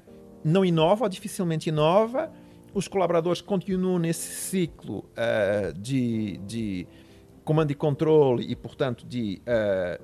não 0.43 0.63
inova, 0.63 1.09
dificilmente 1.09 1.69
inova, 1.69 2.31
os 2.77 2.87
colaboradores 2.87 3.41
continuam 3.41 3.97
nesse 3.97 4.35
ciclo 4.35 4.99
uh, 4.99 5.73
de, 5.73 6.37
de, 6.45 6.87
comando 7.43 7.71
e 7.71 7.75
controle 7.75 8.45
e, 8.47 8.55
portanto, 8.55 9.03
de 9.03 9.41
uh, 9.47 9.99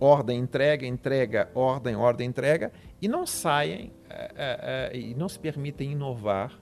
ordem, 0.00 0.38
entrega, 0.38 0.86
entrega, 0.86 1.50
ordem, 1.54 1.94
ordem, 1.94 2.26
entrega, 2.26 2.72
e 3.02 3.08
não 3.08 3.26
saem 3.26 3.92
uh, 4.08 4.96
e 4.96 5.14
não 5.14 5.28
se 5.28 5.38
permitem 5.38 5.92
inovar, 5.92 6.58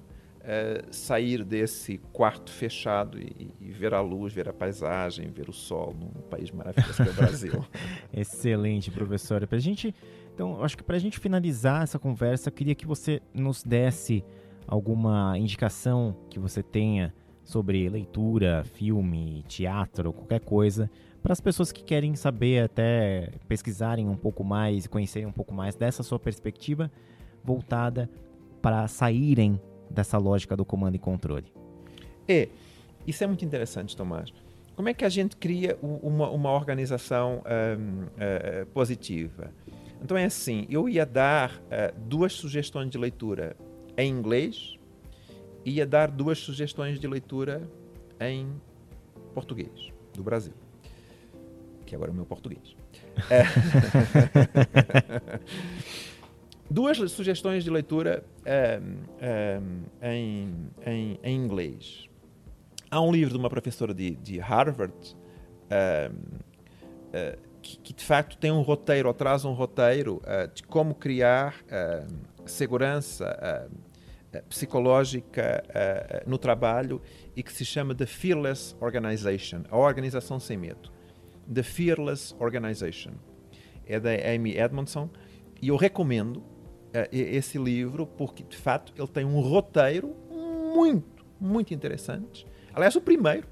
sair 0.91 1.45
desse 1.45 1.99
quarto 2.13 2.51
fechado 2.51 3.17
e, 3.17 3.55
e, 3.61 3.71
ver 3.71 3.95
a 3.95 4.01
luz, 4.01 4.33
ver 4.33 4.49
a 4.49 4.53
paisagem, 4.53 5.31
ver 5.31 5.49
o 5.49 5.53
sol 5.53 5.95
num 5.95 6.21
país 6.23 6.51
maravilhoso 6.51 6.97
que 6.97 7.09
é 7.09 7.13
o 7.13 7.15
Brasil. 7.15 7.65
Excelente, 8.13 8.91
professora. 8.91 9.47
Pra 9.47 9.61
gente, 9.61 9.95
então, 10.35 10.61
acho 10.65 10.77
que 10.77 10.83
para 10.83 10.97
a 10.97 10.99
gente 10.99 11.21
finalizar 11.21 11.85
essa 11.85 11.97
conversa, 11.97 12.49
eu 12.49 12.53
queria 12.53 12.75
que 12.75 12.85
você 12.85 13.23
nos 13.33 13.63
desse 13.63 14.25
alguma 14.73 15.37
indicação 15.37 16.17
que 16.31 16.39
você 16.39 16.63
tenha 16.63 17.13
sobre 17.45 17.87
leitura, 17.91 18.65
filme, 18.65 19.45
teatro, 19.47 20.15
qualquer 20.15 20.41
coisa, 20.41 20.91
para 21.23 21.35
as 21.35 21.43
pessoas 21.43 21.71
que 21.71 21.85
querem 21.85 22.17
saber, 22.17 22.65
até 22.65 23.33
pesquisarem 23.47 24.09
um 24.09 24.17
pouco 24.17 24.43
mais 24.43 24.87
e 24.87 24.89
conhecerem 24.89 25.29
um 25.29 25.33
pouco 25.33 25.53
mais 25.53 25.75
dessa 25.75 26.03
sua 26.03 26.19
perspectiva 26.19 26.91
voltada 27.45 28.09
para 28.63 28.89
saírem 28.89 29.61
dessa 29.91 30.17
lógica 30.17 30.57
do 30.57 30.65
comando 30.65 30.95
e 30.95 30.99
controle. 30.99 31.53
É, 32.27 32.49
isso 33.07 33.23
é 33.23 33.27
muito 33.27 33.45
interessante, 33.45 33.95
Tomás. 33.95 34.33
Como 34.75 34.89
é 34.89 34.95
que 34.95 35.05
a 35.05 35.11
gente 35.11 35.37
cria 35.37 35.79
uma, 35.83 36.31
uma 36.31 36.51
organização 36.51 37.43
um, 37.45 38.05
uh, 38.05 38.11
eh, 38.17 38.67
positiva? 38.73 39.53
Então 40.03 40.17
é 40.17 40.25
assim, 40.25 40.67
eu 40.71 40.89
ia 40.89 41.05
dar 41.05 41.57
uh, 41.57 42.01
duas 42.07 42.33
sugestões 42.33 42.89
de 42.89 42.97
leitura 42.97 43.55
em 43.97 44.11
inglês 44.11 44.79
e 45.65 45.73
ia 45.73 45.87
dar 45.87 46.11
duas 46.11 46.39
sugestões 46.39 46.99
de 46.99 47.07
leitura 47.07 47.69
em 48.21 48.49
português, 49.35 49.93
do 50.15 50.23
Brasil. 50.23 50.55
Que 51.87 51.95
agora 51.95 52.11
é 52.11 52.13
o 52.13 52.15
meu 52.15 52.27
português. 52.27 52.77
É. 53.31 53.43
duas 56.71 56.99
sugestões 57.11 57.65
de 57.65 57.71
leitura 57.71 58.25
em, 60.03 60.67
em, 60.87 61.19
em, 61.23 61.35
inglês. 61.37 62.09
Há 62.91 63.01
um 63.01 63.13
livro 63.13 63.33
de 63.33 63.39
uma 63.39 63.51
professora 63.51 63.95
de, 63.95 64.17
de 64.17 64.39
Harvard 64.39 64.95
uh, 65.71 66.15
que, 67.63 67.79
que, 67.79 67.93
de 67.93 68.05
facto 68.05 68.37
tem 68.37 68.51
um 68.51 68.63
roteiro, 68.63 69.09
ou 69.09 69.15
traz 69.15 69.45
um 69.45 69.53
roteiro 69.53 70.17
uh, 70.17 70.53
de 70.53 70.63
como 70.65 70.95
criar 70.95 71.57
segurança 72.45 73.71
psicológica 74.49 75.63
no 76.27 76.39
trabalho 76.39 77.01
e 77.37 77.43
que 77.43 77.53
se 77.53 77.65
chama 77.65 77.95
The 77.95 78.07
Fearless 78.07 78.75
Organization, 78.81 79.63
a 79.71 79.77
organização 79.77 80.41
sem 80.41 80.57
medo. 80.57 80.91
The 81.53 81.63
Fearless 81.63 82.35
Organization. 82.41 83.13
É 83.87 84.01
da 84.01 84.11
Amy 84.11 84.57
Edmondson 84.59 85.09
e 85.63 85.69
eu 85.69 85.77
recomendo 85.77 86.39
uh, 86.39 87.09
esse 87.13 87.57
livro 87.57 88.05
porque, 88.05 88.43
de 88.43 88.57
fato, 88.57 88.93
ele 88.97 89.07
tem 89.07 89.25
um 89.25 89.41
roteiro 89.41 90.15
muito, 90.75 91.25
muito 91.41 91.73
interessante. 91.73 92.45
Aliás, 92.75 92.97
o 92.97 93.01
primeiro 93.01 93.47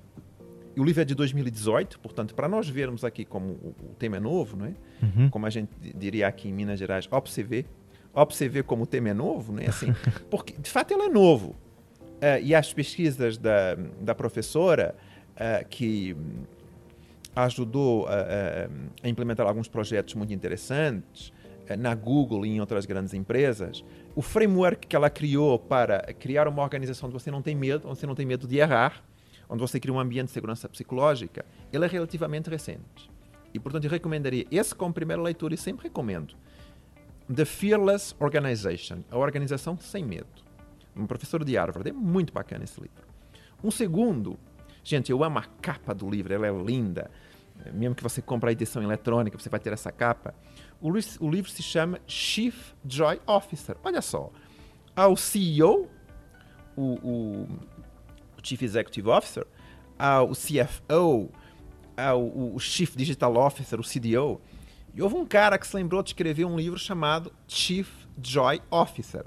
E 0.77 0.81
o 0.81 0.85
livro 0.85 1.03
é 1.03 1.05
de 1.05 1.15
2018, 1.15 1.99
portanto, 1.99 2.35
para 2.35 2.49
nós 2.49 2.69
vermos 2.69 3.05
aqui 3.05 3.25
como 3.25 3.53
o, 3.53 3.75
o 3.91 3.95
tema 3.99 4.17
é 4.17 4.21
novo, 4.21 4.57
não 4.57 4.67
é? 4.67 4.75
Uhum. 5.03 5.31
Como 5.31 5.47
a 5.47 5.51
gente 5.51 5.71
diria 5.97 6.29
aqui 6.29 6.49
em 6.49 6.53
Minas 6.53 6.79
Gerais, 6.79 7.09
observe, 7.11 7.67
observe 8.15 8.63
como 8.63 8.85
o 8.85 8.87
tema 8.87 9.09
é 9.09 9.15
novo, 9.15 9.53
não 9.53 9.63
é 9.63 9.69
assim? 9.69 9.93
Porque, 10.31 10.55
de 10.57 10.71
fato, 10.71 10.93
ele 10.93 11.03
é 11.03 11.09
novo. 11.09 11.51
Uh, 11.51 12.43
e 12.43 12.55
as 12.55 12.73
pesquisas 12.73 13.37
da, 13.37 13.75
da 14.01 14.15
professora, 14.15 14.95
uh, 15.35 15.67
que 15.69 16.17
ajudou 17.35 18.07
a, 18.07 18.69
a, 19.03 19.09
implementar 19.09 19.47
alguns 19.47 19.69
projetos 19.69 20.15
muito 20.15 20.33
interessantes 20.33 21.33
na 21.79 21.95
Google 21.95 22.45
e 22.45 22.51
em 22.51 22.61
outras 22.61 22.85
grandes 22.85 23.15
empresas, 23.15 23.85
o 24.15 24.23
framework 24.23 24.89
que 24.89 24.97
ela 24.97 25.09
criou 25.09 25.57
para 25.57 26.01
criar 26.15 26.49
uma 26.49 26.63
organização 26.63 27.09
onde 27.09 27.19
você 27.19 27.31
não 27.31 27.41
tem 27.41 27.55
medo, 27.55 27.89
onde 27.89 27.99
você 27.99 28.07
não 28.07 28.15
tem 28.15 28.27
medo 28.27 28.47
de 28.49 28.59
errar, 28.59 29.05
onde 29.51 29.61
você 29.61 29.79
cria 29.79 29.93
um 29.93 30.01
ambiente 30.01 30.29
de 30.29 30.33
segurança 30.33 30.69
psicológica, 30.69 31.45
ele 31.71 31.85
é 31.85 31.89
relativamente 31.89 32.49
recente. 32.49 33.11
E, 33.53 33.59
portanto, 33.59 33.85
eu 33.85 33.91
recomendaria 33.91 34.47
esse 34.51 34.75
como 34.75 34.95
primeira 34.95 35.21
leitura 35.21 35.53
e 35.53 35.59
sempre 35.59 35.89
recomendo. 35.89 36.35
The 37.35 37.45
Fearless 37.45 38.15
Organization, 38.19 39.01
a 39.11 39.19
organização 39.19 39.77
sem 39.79 40.05
medo 40.05 40.51
um 40.97 41.07
professor 41.07 41.45
de 41.45 41.57
Harvard. 41.57 41.89
É 41.89 41.93
muito 41.93 42.33
bacana 42.33 42.65
esse 42.65 42.81
livro. 42.81 43.05
Um 43.63 43.71
segundo, 43.71 44.39
gente, 44.83 45.11
eu 45.11 45.23
amo 45.23 45.39
a 45.39 45.43
capa 45.43 45.95
do 45.95 46.09
livro, 46.09 46.33
ela 46.33 46.47
é 46.47 46.53
linda. 46.53 47.11
Mesmo 47.73 47.95
que 47.95 48.03
você 48.03 48.23
compre 48.23 48.51
a 48.51 48.53
edição 48.53 48.83
eletrônica, 48.83 49.39
você 49.39 49.49
vai 49.49 49.61
ter 49.61 49.73
essa 49.73 49.93
capa. 49.93 50.35
O, 50.81 50.91
o 50.91 51.31
livro 51.31 51.51
se 51.51 51.63
chama 51.63 52.01
Chief 52.07 52.73
Joy 52.87 53.21
Officer. 53.27 53.77
Olha 53.85 54.01
só. 54.01 54.31
Há 54.97 55.07
o 55.09 55.17
CEO, 55.17 55.89
o, 56.77 56.95
o, 56.95 57.49
o 58.41 58.47
Chief 58.47 58.63
Executive 58.63 59.09
Officer, 59.09 59.47
há 59.99 60.23
o 60.23 60.33
CFO, 60.33 61.31
há 61.97 62.15
o, 62.15 62.55
o 62.55 62.59
Chief 62.59 62.95
Digital 62.97 63.37
Officer, 63.37 63.79
o 63.79 63.85
CDO. 63.85 64.41
E 64.95 65.03
houve 65.03 65.15
um 65.15 65.25
cara 65.25 65.59
que 65.59 65.67
se 65.67 65.77
lembrou 65.77 66.03
de 66.03 66.11
escrever 66.11 66.45
um 66.45 66.57
livro 66.57 66.79
chamado 66.79 67.33
Chief 67.47 67.89
Joy 68.21 68.61
Officer. 68.71 69.27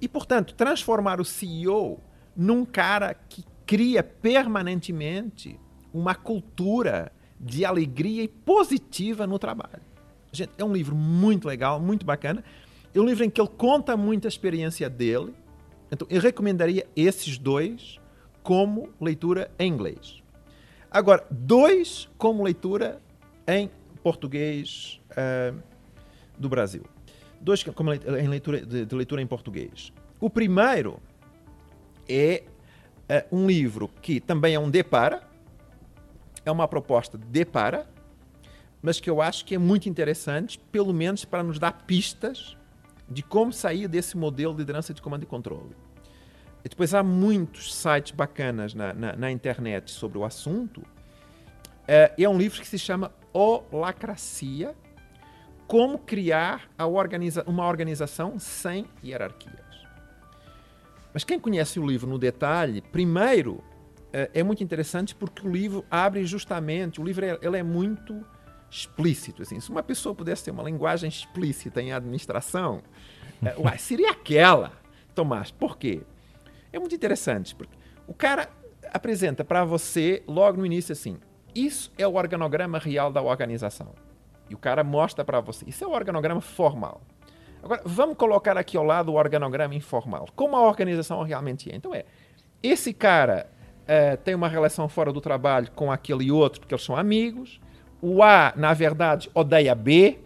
E, 0.00 0.06
portanto, 0.06 0.54
transformar 0.54 1.20
o 1.20 1.24
CEO 1.24 2.00
num 2.36 2.64
cara 2.64 3.14
que 3.14 3.44
cria 3.66 4.02
permanentemente 4.02 5.58
uma 5.92 6.14
cultura 6.14 7.10
de 7.40 7.64
alegria 7.64 8.22
e 8.22 8.28
positiva 8.28 9.26
no 9.26 9.38
trabalho. 9.38 9.82
Gente, 10.30 10.52
é 10.56 10.64
um 10.64 10.72
livro 10.72 10.94
muito 10.94 11.48
legal, 11.48 11.80
muito 11.80 12.06
bacana. 12.06 12.44
É 12.94 13.00
um 13.00 13.04
livro 13.04 13.24
em 13.24 13.30
que 13.30 13.40
ele 13.40 13.50
conta 13.56 13.96
muito 13.96 14.26
a 14.26 14.28
experiência 14.28 14.88
dele. 14.88 15.34
Então, 15.90 16.06
eu 16.10 16.20
recomendaria 16.20 16.86
esses 16.94 17.38
dois 17.38 17.98
como 18.42 18.88
leitura 19.00 19.50
em 19.58 19.72
inglês. 19.72 20.22
Agora, 20.90 21.26
dois 21.30 22.08
como 22.16 22.42
leitura 22.42 23.00
em 23.46 23.70
português 24.02 25.00
uh, 25.12 25.56
do 26.38 26.48
Brasil 26.48 26.84
dois 27.40 27.62
como 27.62 27.92
em 27.92 28.28
leitura, 28.28 28.64
de, 28.64 28.84
de, 28.84 28.94
leitura 28.94 29.22
em 29.22 29.26
português. 29.26 29.92
O 30.20 30.28
primeiro 30.28 31.00
é 32.08 32.44
uh, 33.32 33.36
um 33.36 33.46
livro 33.46 33.88
que 34.02 34.20
também 34.20 34.54
é 34.54 34.58
um 34.58 34.70
depara, 34.70 35.22
é 36.44 36.50
uma 36.50 36.66
proposta 36.66 37.16
de 37.16 37.44
para, 37.44 37.86
mas 38.82 39.00
que 39.00 39.10
eu 39.10 39.20
acho 39.20 39.44
que 39.44 39.54
é 39.54 39.58
muito 39.58 39.88
interessante, 39.88 40.58
pelo 40.72 40.92
menos 40.92 41.24
para 41.24 41.42
nos 41.42 41.58
dar 41.58 41.72
pistas 41.86 42.56
de 43.08 43.22
como 43.22 43.52
sair 43.52 43.88
desse 43.88 44.16
modelo 44.16 44.52
de 44.52 44.60
liderança 44.60 44.94
de 44.94 45.02
comando 45.02 45.22
e 45.22 45.26
controle. 45.26 45.74
E 46.64 46.68
depois 46.68 46.92
há 46.94 47.02
muitos 47.02 47.74
sites 47.74 48.12
bacanas 48.12 48.74
na, 48.74 48.92
na, 48.92 49.16
na 49.16 49.30
internet 49.30 49.90
sobre 49.90 50.18
o 50.18 50.24
assunto. 50.24 50.80
Uh, 50.80 52.12
é 52.18 52.28
um 52.28 52.36
livro 52.36 52.60
que 52.60 52.66
se 52.66 52.78
chama 52.78 53.12
Holacracia, 53.32 54.74
como 55.66 55.98
criar 55.98 56.68
organiza 56.78 57.44
uma 57.46 57.66
organização 57.66 58.38
sem 58.38 58.86
hierarquias. 59.04 59.86
Mas 61.12 61.24
quem 61.24 61.38
conhece 61.38 61.78
o 61.78 61.86
livro 61.86 62.08
no 62.08 62.18
detalhe, 62.18 62.80
primeiro, 62.80 63.62
é, 64.12 64.30
é 64.34 64.42
muito 64.42 64.62
interessante 64.62 65.14
porque 65.14 65.46
o 65.46 65.50
livro 65.50 65.84
abre 65.90 66.24
justamente, 66.24 67.00
o 67.00 67.04
livro 67.04 67.24
é, 67.24 67.38
ele 67.42 67.56
é 67.56 67.62
muito 67.62 68.24
explícito. 68.70 69.42
Assim. 69.42 69.60
Se 69.60 69.70
uma 69.70 69.82
pessoa 69.82 70.14
pudesse 70.14 70.44
ter 70.44 70.50
uma 70.50 70.62
linguagem 70.62 71.08
explícita 71.08 71.80
em 71.82 71.92
administração, 71.92 72.82
é, 73.42 73.54
uai, 73.58 73.78
seria 73.78 74.10
aquela. 74.10 74.72
Tomás, 75.14 75.50
por 75.50 75.76
quê? 75.76 76.02
É 76.72 76.78
muito 76.78 76.94
interessante, 76.94 77.54
porque 77.54 77.76
o 78.06 78.14
cara 78.14 78.48
apresenta 78.92 79.44
para 79.44 79.64
você, 79.64 80.22
logo 80.26 80.58
no 80.58 80.66
início, 80.66 80.92
assim, 80.92 81.18
isso 81.54 81.92
é 81.98 82.06
o 82.06 82.14
organograma 82.14 82.78
real 82.78 83.12
da 83.12 83.22
organização. 83.22 83.94
E 84.48 84.54
o 84.54 84.58
cara 84.58 84.82
mostra 84.82 85.24
para 85.24 85.40
você. 85.40 85.64
Isso 85.68 85.84
é 85.84 85.86
o 85.86 85.90
organograma 85.90 86.40
formal. 86.40 87.00
Agora, 87.62 87.82
vamos 87.84 88.16
colocar 88.16 88.56
aqui 88.56 88.76
ao 88.76 88.84
lado 88.84 89.12
o 89.12 89.16
organograma 89.16 89.74
informal. 89.74 90.26
Como 90.34 90.56
a 90.56 90.60
organização 90.60 91.22
realmente 91.22 91.70
é. 91.70 91.76
Então 91.76 91.94
é, 91.94 92.04
esse 92.62 92.92
cara 92.92 93.50
uh, 93.82 94.16
tem 94.18 94.34
uma 94.34 94.48
relação 94.48 94.88
fora 94.88 95.12
do 95.12 95.20
trabalho 95.20 95.70
com 95.72 95.90
aquele 95.90 96.30
outro, 96.30 96.60
porque 96.60 96.74
eles 96.74 96.84
são 96.84 96.96
amigos. 96.96 97.60
O 98.00 98.22
A, 98.22 98.52
na 98.56 98.72
verdade, 98.72 99.28
odeia 99.34 99.74
B. 99.74 100.18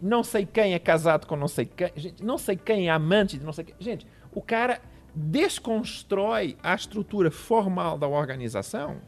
Não 0.00 0.24
sei 0.24 0.46
quem 0.46 0.72
é 0.72 0.78
casado 0.78 1.26
com 1.26 1.36
não 1.36 1.48
sei 1.48 1.66
quem. 1.66 1.92
Gente, 1.94 2.24
não 2.24 2.38
sei 2.38 2.56
quem 2.56 2.88
é 2.88 2.90
amante 2.90 3.38
de 3.38 3.44
não 3.44 3.52
sei 3.52 3.64
quem. 3.64 3.74
Gente, 3.78 4.06
o 4.32 4.40
cara 4.40 4.80
desconstrói 5.14 6.56
a 6.62 6.74
estrutura 6.74 7.30
formal 7.30 7.98
da 7.98 8.08
organização. 8.08 9.00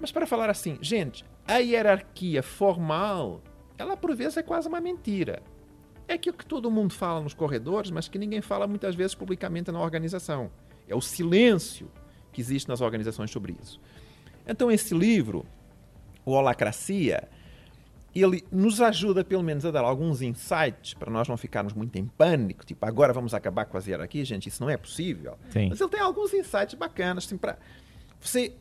Mas 0.00 0.10
para 0.10 0.26
falar 0.26 0.50
assim, 0.50 0.78
gente, 0.80 1.24
a 1.46 1.58
hierarquia 1.58 2.42
formal 2.42 3.42
ela 3.82 3.96
por 3.96 4.14
vezes 4.14 4.36
é 4.36 4.42
quase 4.42 4.68
uma 4.68 4.80
mentira. 4.80 5.42
É 6.06 6.14
aquilo 6.14 6.36
que 6.36 6.46
todo 6.46 6.70
mundo 6.70 6.94
fala 6.94 7.20
nos 7.20 7.34
corredores, 7.34 7.90
mas 7.90 8.08
que 8.08 8.18
ninguém 8.18 8.40
fala 8.40 8.66
muitas 8.66 8.94
vezes 8.94 9.14
publicamente 9.14 9.70
na 9.70 9.80
organização. 9.80 10.50
É 10.86 10.94
o 10.94 11.00
silêncio 11.00 11.90
que 12.32 12.40
existe 12.40 12.68
nas 12.68 12.80
organizações 12.80 13.30
sobre 13.30 13.56
isso. 13.60 13.80
Então, 14.46 14.70
esse 14.70 14.94
livro, 14.94 15.46
o 16.24 16.32
Holacracia, 16.32 17.28
ele 18.14 18.44
nos 18.50 18.80
ajuda 18.80 19.24
pelo 19.24 19.42
menos 19.42 19.64
a 19.64 19.70
dar 19.70 19.82
alguns 19.84 20.20
insights 20.20 20.92
para 20.94 21.10
nós 21.10 21.28
não 21.28 21.36
ficarmos 21.36 21.72
muito 21.72 21.96
em 21.96 22.04
pânico, 22.04 22.64
tipo, 22.66 22.84
agora 22.84 23.12
vamos 23.12 23.32
acabar 23.32 23.64
com 23.64 23.78
as 23.78 23.86
hierarquias, 23.86 24.28
gente, 24.28 24.48
isso 24.48 24.62
não 24.62 24.68
é 24.68 24.76
possível. 24.76 25.38
Sim. 25.50 25.68
Mas 25.70 25.80
ele 25.80 25.90
tem 25.90 26.00
alguns 26.00 26.34
insights 26.34 26.74
bacanas, 26.74 27.24
assim, 27.24 27.38
para 27.38 27.56
você 28.20 28.52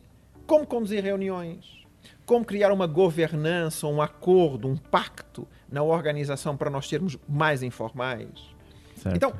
como 0.48 0.66
conduzir 0.66 1.04
reuniões, 1.04 1.86
como 2.26 2.46
criar 2.46 2.72
uma 2.72 2.88
governança, 2.88 3.88
um 3.88 4.02
acordo, 4.02 4.68
um 4.68 4.78
pacto 4.78 5.48
na 5.70 5.84
organização 5.84 6.56
para 6.56 6.70
nós 6.70 6.88
sermos 6.88 7.18
mais 7.28 7.62
informais. 7.62 8.56
Certo. 8.96 9.16
Então, 9.16 9.34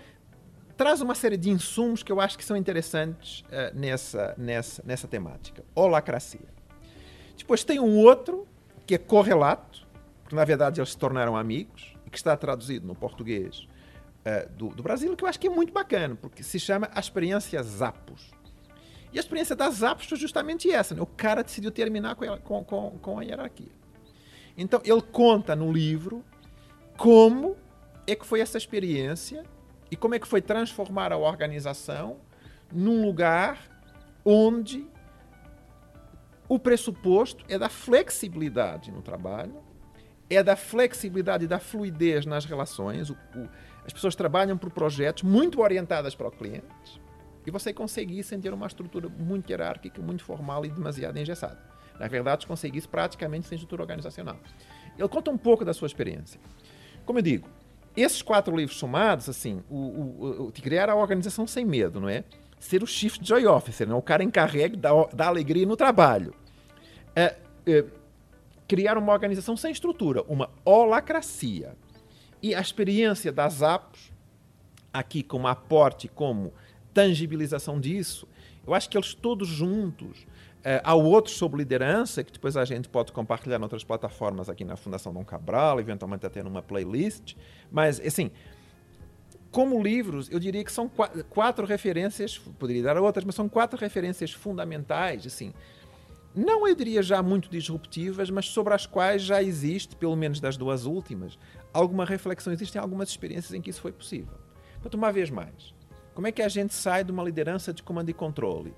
traz 0.76 1.00
uma 1.00 1.16
série 1.16 1.38
de 1.38 1.50
insumos 1.50 2.04
que 2.04 2.12
eu 2.12 2.20
acho 2.20 2.38
que 2.38 2.44
são 2.44 2.58
interessantes 2.58 3.42
uh, 3.42 3.78
nessa, 3.78 4.34
nessa, 4.38 4.84
nessa 4.86 5.08
temática. 5.08 5.64
Holacracia. 5.76 6.40
Depois 7.38 7.64
tem 7.64 7.80
um 7.80 7.98
outro, 7.98 8.48
que 8.86 8.96
é 8.96 8.98
correlato, 8.98 9.81
porque 10.32 10.36
na 10.38 10.46
verdade 10.46 10.80
eles 10.80 10.92
se 10.92 10.98
tornaram 10.98 11.36
amigos, 11.36 11.94
e 12.06 12.10
que 12.10 12.16
está 12.16 12.38
traduzido 12.38 12.88
no 12.88 12.96
português 12.96 13.68
uh, 14.26 14.50
do, 14.52 14.70
do 14.70 14.82
Brasil, 14.82 15.14
que 15.14 15.26
eu 15.26 15.28
acho 15.28 15.38
que 15.38 15.48
é 15.48 15.50
muito 15.50 15.74
bacana, 15.74 16.16
porque 16.16 16.42
se 16.42 16.58
chama 16.58 16.90
A 16.96 17.02
Experiência 17.02 17.62
Zapos. 17.62 18.32
E 19.12 19.18
a 19.18 19.20
experiência 19.20 19.58
das 19.58 19.84
apps 19.84 20.08
foi 20.08 20.18
justamente 20.18 20.72
essa. 20.72 20.96
Né? 20.96 21.02
O 21.02 21.06
cara 21.06 21.44
decidiu 21.44 21.70
terminar 21.70 22.16
com, 22.16 22.26
com, 22.38 22.64
com, 22.64 22.92
com 23.00 23.20
a 23.20 23.24
hierarquia. 23.24 23.74
Então, 24.58 24.82
ele 24.86 25.02
conta 25.02 25.54
no 25.54 25.70
livro 25.70 26.24
como 26.96 27.58
é 28.08 28.16
que 28.16 28.26
foi 28.26 28.40
essa 28.40 28.58
experiência 28.58 29.44
e 29.92 29.98
como 29.98 30.16
é 30.16 30.20
que 30.20 30.28
foi 30.28 30.42
transformar 30.42 31.12
a 31.12 31.18
organização 31.18 32.22
num 32.72 33.06
lugar 33.06 33.60
onde 34.24 34.88
o 36.48 36.58
pressuposto 36.58 37.44
é 37.50 37.60
da 37.60 37.68
flexibilidade 37.68 38.94
no 38.94 39.02
trabalho, 39.02 39.71
é 40.36 40.44
da 40.44 40.56
flexibilidade 40.56 41.46
e 41.46 41.48
da 41.48 41.60
fluidez 41.60 42.26
nas 42.26 42.46
relações. 42.46 43.10
O, 43.10 43.14
o, 43.36 43.50
as 43.86 43.92
pessoas 43.92 44.16
trabalham 44.16 44.58
por 44.58 44.70
projetos 44.70 45.24
muito 45.24 45.62
orientadas 45.62 46.16
para 46.16 46.28
o 46.28 46.32
cliente 46.32 47.02
e 47.46 47.52
você 47.52 47.74
conseguir 47.74 48.24
sentir 48.24 48.54
uma 48.54 48.68
estrutura 48.68 49.10
muito 49.10 49.50
hierárquica, 49.50 50.02
muito 50.02 50.24
formal 50.24 50.66
e 50.66 50.70
demasiado 50.70 51.18
engessada. 51.18 51.60
Na 52.00 52.08
verdade, 52.08 52.48
conseguir 52.48 52.80
isso 52.80 52.90
praticamente 52.90 53.48
sem 53.48 53.56
estrutura 53.56 53.84
organizacional. 53.84 54.38
Ele 54.98 55.08
conta 55.08 55.32
um 55.32 55.38
pouco 55.38 55.66
da 55.66 55.74
sua 55.74 55.86
experiência. 55.88 56.40
Como 57.06 57.20
eu 57.20 57.24
digo, 57.24 57.48
esses 57.96 58.22
quatro 58.22 58.56
livros 58.56 58.78
somados, 58.78 59.28
assim, 59.28 59.62
o, 59.70 59.76
o, 59.76 60.48
o, 60.48 60.52
criar 60.52 60.90
a 60.90 60.96
organização 60.96 61.46
sem 61.46 61.66
medo, 61.66 62.00
não 62.00 62.10
é? 62.10 62.24
Ser 62.60 62.84
o 62.84 62.88
Chief 62.88 63.18
Joy 63.22 63.46
Officer, 63.48 63.88
não? 63.88 63.96
É? 63.96 64.00
o 64.00 64.02
cara 64.02 64.24
encarregue 64.24 64.78
da, 64.78 64.92
da 65.14 65.28
alegria 65.28 65.66
no 65.66 65.76
trabalho. 65.76 66.34
É, 67.16 67.36
é, 67.66 67.84
criar 68.72 68.98
uma 68.98 69.12
organização 69.12 69.58
sem 69.58 69.70
estrutura, 69.70 70.24
uma 70.30 70.50
holacracia. 70.64 71.76
E 72.42 72.56
a 72.56 72.62
experiência 72.62 73.30
das 73.30 73.62
apps, 73.62 74.14
aqui 74.94 75.22
como 75.22 75.46
aporte, 75.46 76.08
como 76.08 76.54
tangibilização 76.94 77.82
disso, 77.82 78.26
eu 78.66 78.74
acho 78.74 78.90
que 78.90 78.98
eles 78.98 79.14
todos 79.14 79.48
juntos 79.50 80.26
Uh, 80.62 80.78
há 80.84 80.94
outros 80.94 81.38
sobre 81.38 81.58
liderança 81.58 82.24
que 82.24 82.32
depois 82.32 82.56
a 82.56 82.64
gente 82.64 82.88
pode 82.88 83.12
compartilhar 83.12 83.58
em 83.58 83.64
outras 83.64 83.84
plataformas 83.84 84.48
aqui 84.48 84.64
na 84.64 84.76
Fundação 84.76 85.12
Dom 85.12 85.26
Cabral, 85.26 85.80
eventualmente 85.80 86.24
até 86.24 86.44
numa 86.44 86.62
playlist. 86.62 87.36
Mas, 87.72 88.00
assim, 88.00 88.30
como 89.50 89.82
livros, 89.82 90.30
eu 90.30 90.40
diria 90.40 90.64
que 90.64 90.72
são 90.72 90.88
quatro 91.32 91.66
referências, 91.66 92.38
poderia 92.38 92.84
dar 92.84 92.96
outras, 93.00 93.26
mas 93.26 93.34
são 93.34 93.50
quatro 93.50 93.80
referências 93.80 94.34
fundamentais, 94.34 95.26
assim, 95.26 95.52
não 96.34 96.68
eu 96.68 96.76
diria 96.76 97.04
já 97.04 97.22
muito 97.22 97.50
disruptivas, 97.50 98.30
mas 98.30 98.46
sobre 98.46 98.74
as 98.74 98.86
quais 98.86 99.22
já 99.22 99.44
existe, 99.44 99.96
pelo 99.96 100.16
menos 100.16 100.40
das 100.40 100.56
duas 100.58 100.86
últimas, 100.86 101.38
alguma 101.74 102.06
reflexão. 102.06 102.54
Existem 102.54 102.82
algumas 102.82 103.10
experiências 103.10 103.54
em 103.54 103.62
que 103.62 103.70
isso 103.70 103.82
foi 103.82 103.92
possível. 103.92 104.38
Portanto, 104.76 104.96
uma 104.96 105.12
vez 105.12 105.30
mais, 105.30 105.74
como 106.14 106.28
é 106.28 106.32
que 106.32 106.42
a 106.42 106.48
gente 106.48 106.74
sai 106.74 107.04
de 107.04 107.12
uma 107.12 107.24
liderança 107.24 107.74
de 107.74 107.84
comando 107.84 108.10
e 108.10 108.14
controle? 108.14 108.74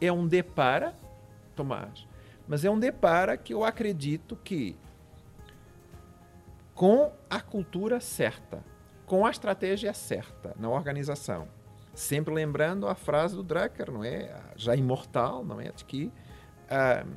É 0.00 0.12
um 0.12 0.26
depara 0.26 0.94
Tomás. 1.56 2.06
Mas 2.46 2.64
é 2.64 2.70
um 2.70 2.78
depara 2.78 3.36
que 3.36 3.52
eu 3.52 3.64
acredito 3.64 4.36
que, 4.36 4.76
com 6.74 7.10
a 7.28 7.40
cultura 7.40 7.98
certa, 7.98 8.62
com 9.06 9.26
a 9.26 9.30
estratégia 9.30 9.92
certa 9.94 10.54
na 10.58 10.68
organização, 10.68 11.48
sempre 11.94 12.32
lembrando 12.32 12.86
a 12.86 12.94
frase 12.94 13.34
do 13.34 13.42
Drucker, 13.42 13.90
não 13.90 14.04
é? 14.04 14.40
Já 14.54 14.76
imortal, 14.76 15.44
não 15.44 15.60
é? 15.60 15.72
De 15.72 15.84
que 15.84 16.12
uh, 16.70 17.08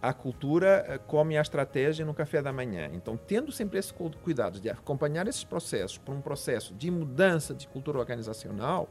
a 0.00 0.12
cultura 0.12 1.00
come 1.06 1.36
a 1.36 1.42
estratégia 1.42 2.04
no 2.04 2.14
café 2.14 2.40
da 2.40 2.52
manhã. 2.52 2.90
Então, 2.92 3.16
tendo 3.16 3.50
sempre 3.50 3.78
esse 3.78 3.92
cuidado 4.22 4.60
de 4.60 4.70
acompanhar 4.70 5.26
esses 5.26 5.44
processos 5.44 5.98
por 5.98 6.14
um 6.14 6.20
processo 6.20 6.74
de 6.74 6.90
mudança 6.90 7.54
de 7.54 7.66
cultura 7.66 7.98
organizacional, 7.98 8.88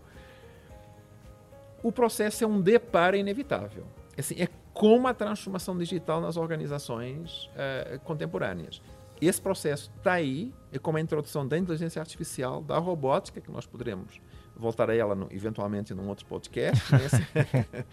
o 1.82 1.92
processo 1.92 2.44
é 2.44 2.48
um 2.48 2.60
deparo 2.60 3.16
inevitável. 3.16 3.86
Assim, 4.18 4.36
é 4.42 4.48
como 4.74 5.08
a 5.08 5.14
transformação 5.14 5.78
digital 5.78 6.20
nas 6.20 6.36
organizações 6.36 7.50
uh, 7.54 8.00
contemporâneas. 8.00 8.82
Esse 9.22 9.42
processo 9.42 9.90
está 9.98 10.14
aí, 10.14 10.54
é 10.74 10.78
como 10.78 10.98
a 10.98 11.02
introdução 11.02 11.48
da 11.48 11.58
inteligência 11.58 12.02
artificial, 12.02 12.62
da 12.62 12.78
robótica, 12.78 13.40
que 13.40 13.50
nós 13.50 13.66
poderemos 13.66 14.20
voltar 14.56 14.90
a 14.90 14.96
ela 14.96 15.16
no, 15.16 15.28
eventualmente 15.32 15.94
num 15.94 16.10
outro 16.10 16.26
podcast. 16.26 16.84
Né? 16.94 17.66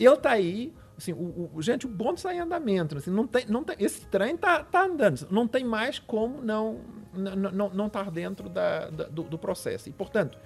Ele 0.00 0.14
está 0.14 0.30
aí. 0.30 0.74
Assim, 0.96 1.12
o, 1.12 1.50
o, 1.54 1.62
gente, 1.62 1.86
o 1.86 1.88
bonde 1.88 2.20
está 2.20 2.34
em 2.34 2.40
andamento. 2.40 2.96
Assim, 2.96 3.10
não 3.10 3.26
tem, 3.26 3.44
não 3.46 3.62
tem, 3.62 3.76
esse 3.78 4.06
trem 4.06 4.34
está 4.34 4.62
tá 4.62 4.84
andando. 4.84 5.26
Não 5.30 5.46
tem 5.46 5.64
mais 5.64 5.98
como 5.98 6.40
não 6.42 6.80
não, 7.12 7.34
não, 7.36 7.70
não 7.70 7.86
estar 7.86 8.10
dentro 8.10 8.48
da, 8.48 8.90
da 8.90 9.04
do, 9.04 9.22
do 9.24 9.38
processo. 9.38 9.88
E, 9.88 9.92
portanto, 9.92 10.38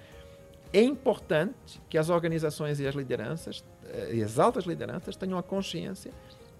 é 0.73 0.81
importante 0.81 1.81
que 1.89 1.97
as 1.97 2.09
organizações 2.09 2.79
e 2.79 2.87
as 2.87 2.95
lideranças, 2.95 3.63
eh, 3.85 4.15
e 4.15 4.23
as 4.23 4.39
altas 4.39 4.65
lideranças, 4.65 5.15
tenham 5.15 5.37
a 5.37 5.43
consciência 5.43 6.11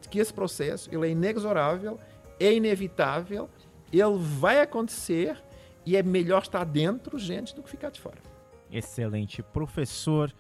de 0.02 0.10
que 0.10 0.20
esse 0.20 0.34
processo 0.34 0.90
ele 0.94 1.08
é 1.08 1.12
inexorável, 1.12 2.00
é 2.40 2.54
inevitável, 2.54 3.50
ele 3.92 4.18
vai 4.18 4.60
acontecer 4.62 5.42
e 5.86 5.96
é 5.96 6.04
melhor 6.04 6.42
estar 6.42 6.66
dentro, 6.66 7.18
gente, 7.18 7.56
do 7.56 7.64
que 7.64 7.70
ficar 7.70 7.90
de 7.90 8.00
fora. 8.00 8.18
Excelente. 8.72 9.42
Professor 9.42 10.34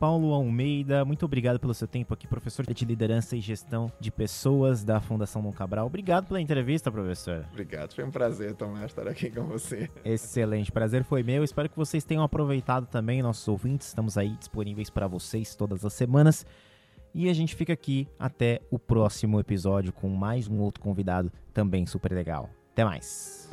Paulo 0.00 0.32
Almeida, 0.32 1.04
muito 1.04 1.26
obrigado 1.26 1.60
pelo 1.60 1.74
seu 1.74 1.86
tempo 1.86 2.14
aqui, 2.14 2.26
professor 2.26 2.64
de 2.64 2.84
liderança 2.86 3.36
e 3.36 3.40
gestão 3.40 3.92
de 4.00 4.10
pessoas 4.10 4.82
da 4.82 4.98
Fundação 4.98 5.42
Dom 5.42 5.52
Cabral. 5.52 5.84
Obrigado 5.84 6.26
pela 6.26 6.40
entrevista, 6.40 6.90
professor. 6.90 7.44
Obrigado, 7.50 7.92
foi 7.92 8.02
um 8.02 8.10
prazer, 8.10 8.54
Tomás, 8.54 8.86
estar 8.86 9.06
aqui 9.06 9.28
com 9.30 9.44
você. 9.44 9.90
Excelente, 10.02 10.72
prazer 10.72 11.04
foi 11.04 11.22
meu. 11.22 11.44
Espero 11.44 11.68
que 11.68 11.76
vocês 11.76 12.02
tenham 12.02 12.22
aproveitado 12.22 12.86
também, 12.86 13.20
nossos 13.20 13.46
ouvintes. 13.46 13.88
Estamos 13.88 14.16
aí 14.16 14.30
disponíveis 14.38 14.88
para 14.88 15.06
vocês 15.06 15.54
todas 15.54 15.84
as 15.84 15.92
semanas. 15.92 16.46
E 17.12 17.28
a 17.28 17.34
gente 17.34 17.54
fica 17.54 17.74
aqui 17.74 18.08
até 18.18 18.62
o 18.70 18.78
próximo 18.78 19.38
episódio 19.38 19.92
com 19.92 20.08
mais 20.08 20.48
um 20.48 20.60
outro 20.60 20.80
convidado 20.80 21.30
também 21.52 21.84
super 21.84 22.10
legal. 22.12 22.48
Até 22.72 22.86
mais. 22.86 23.50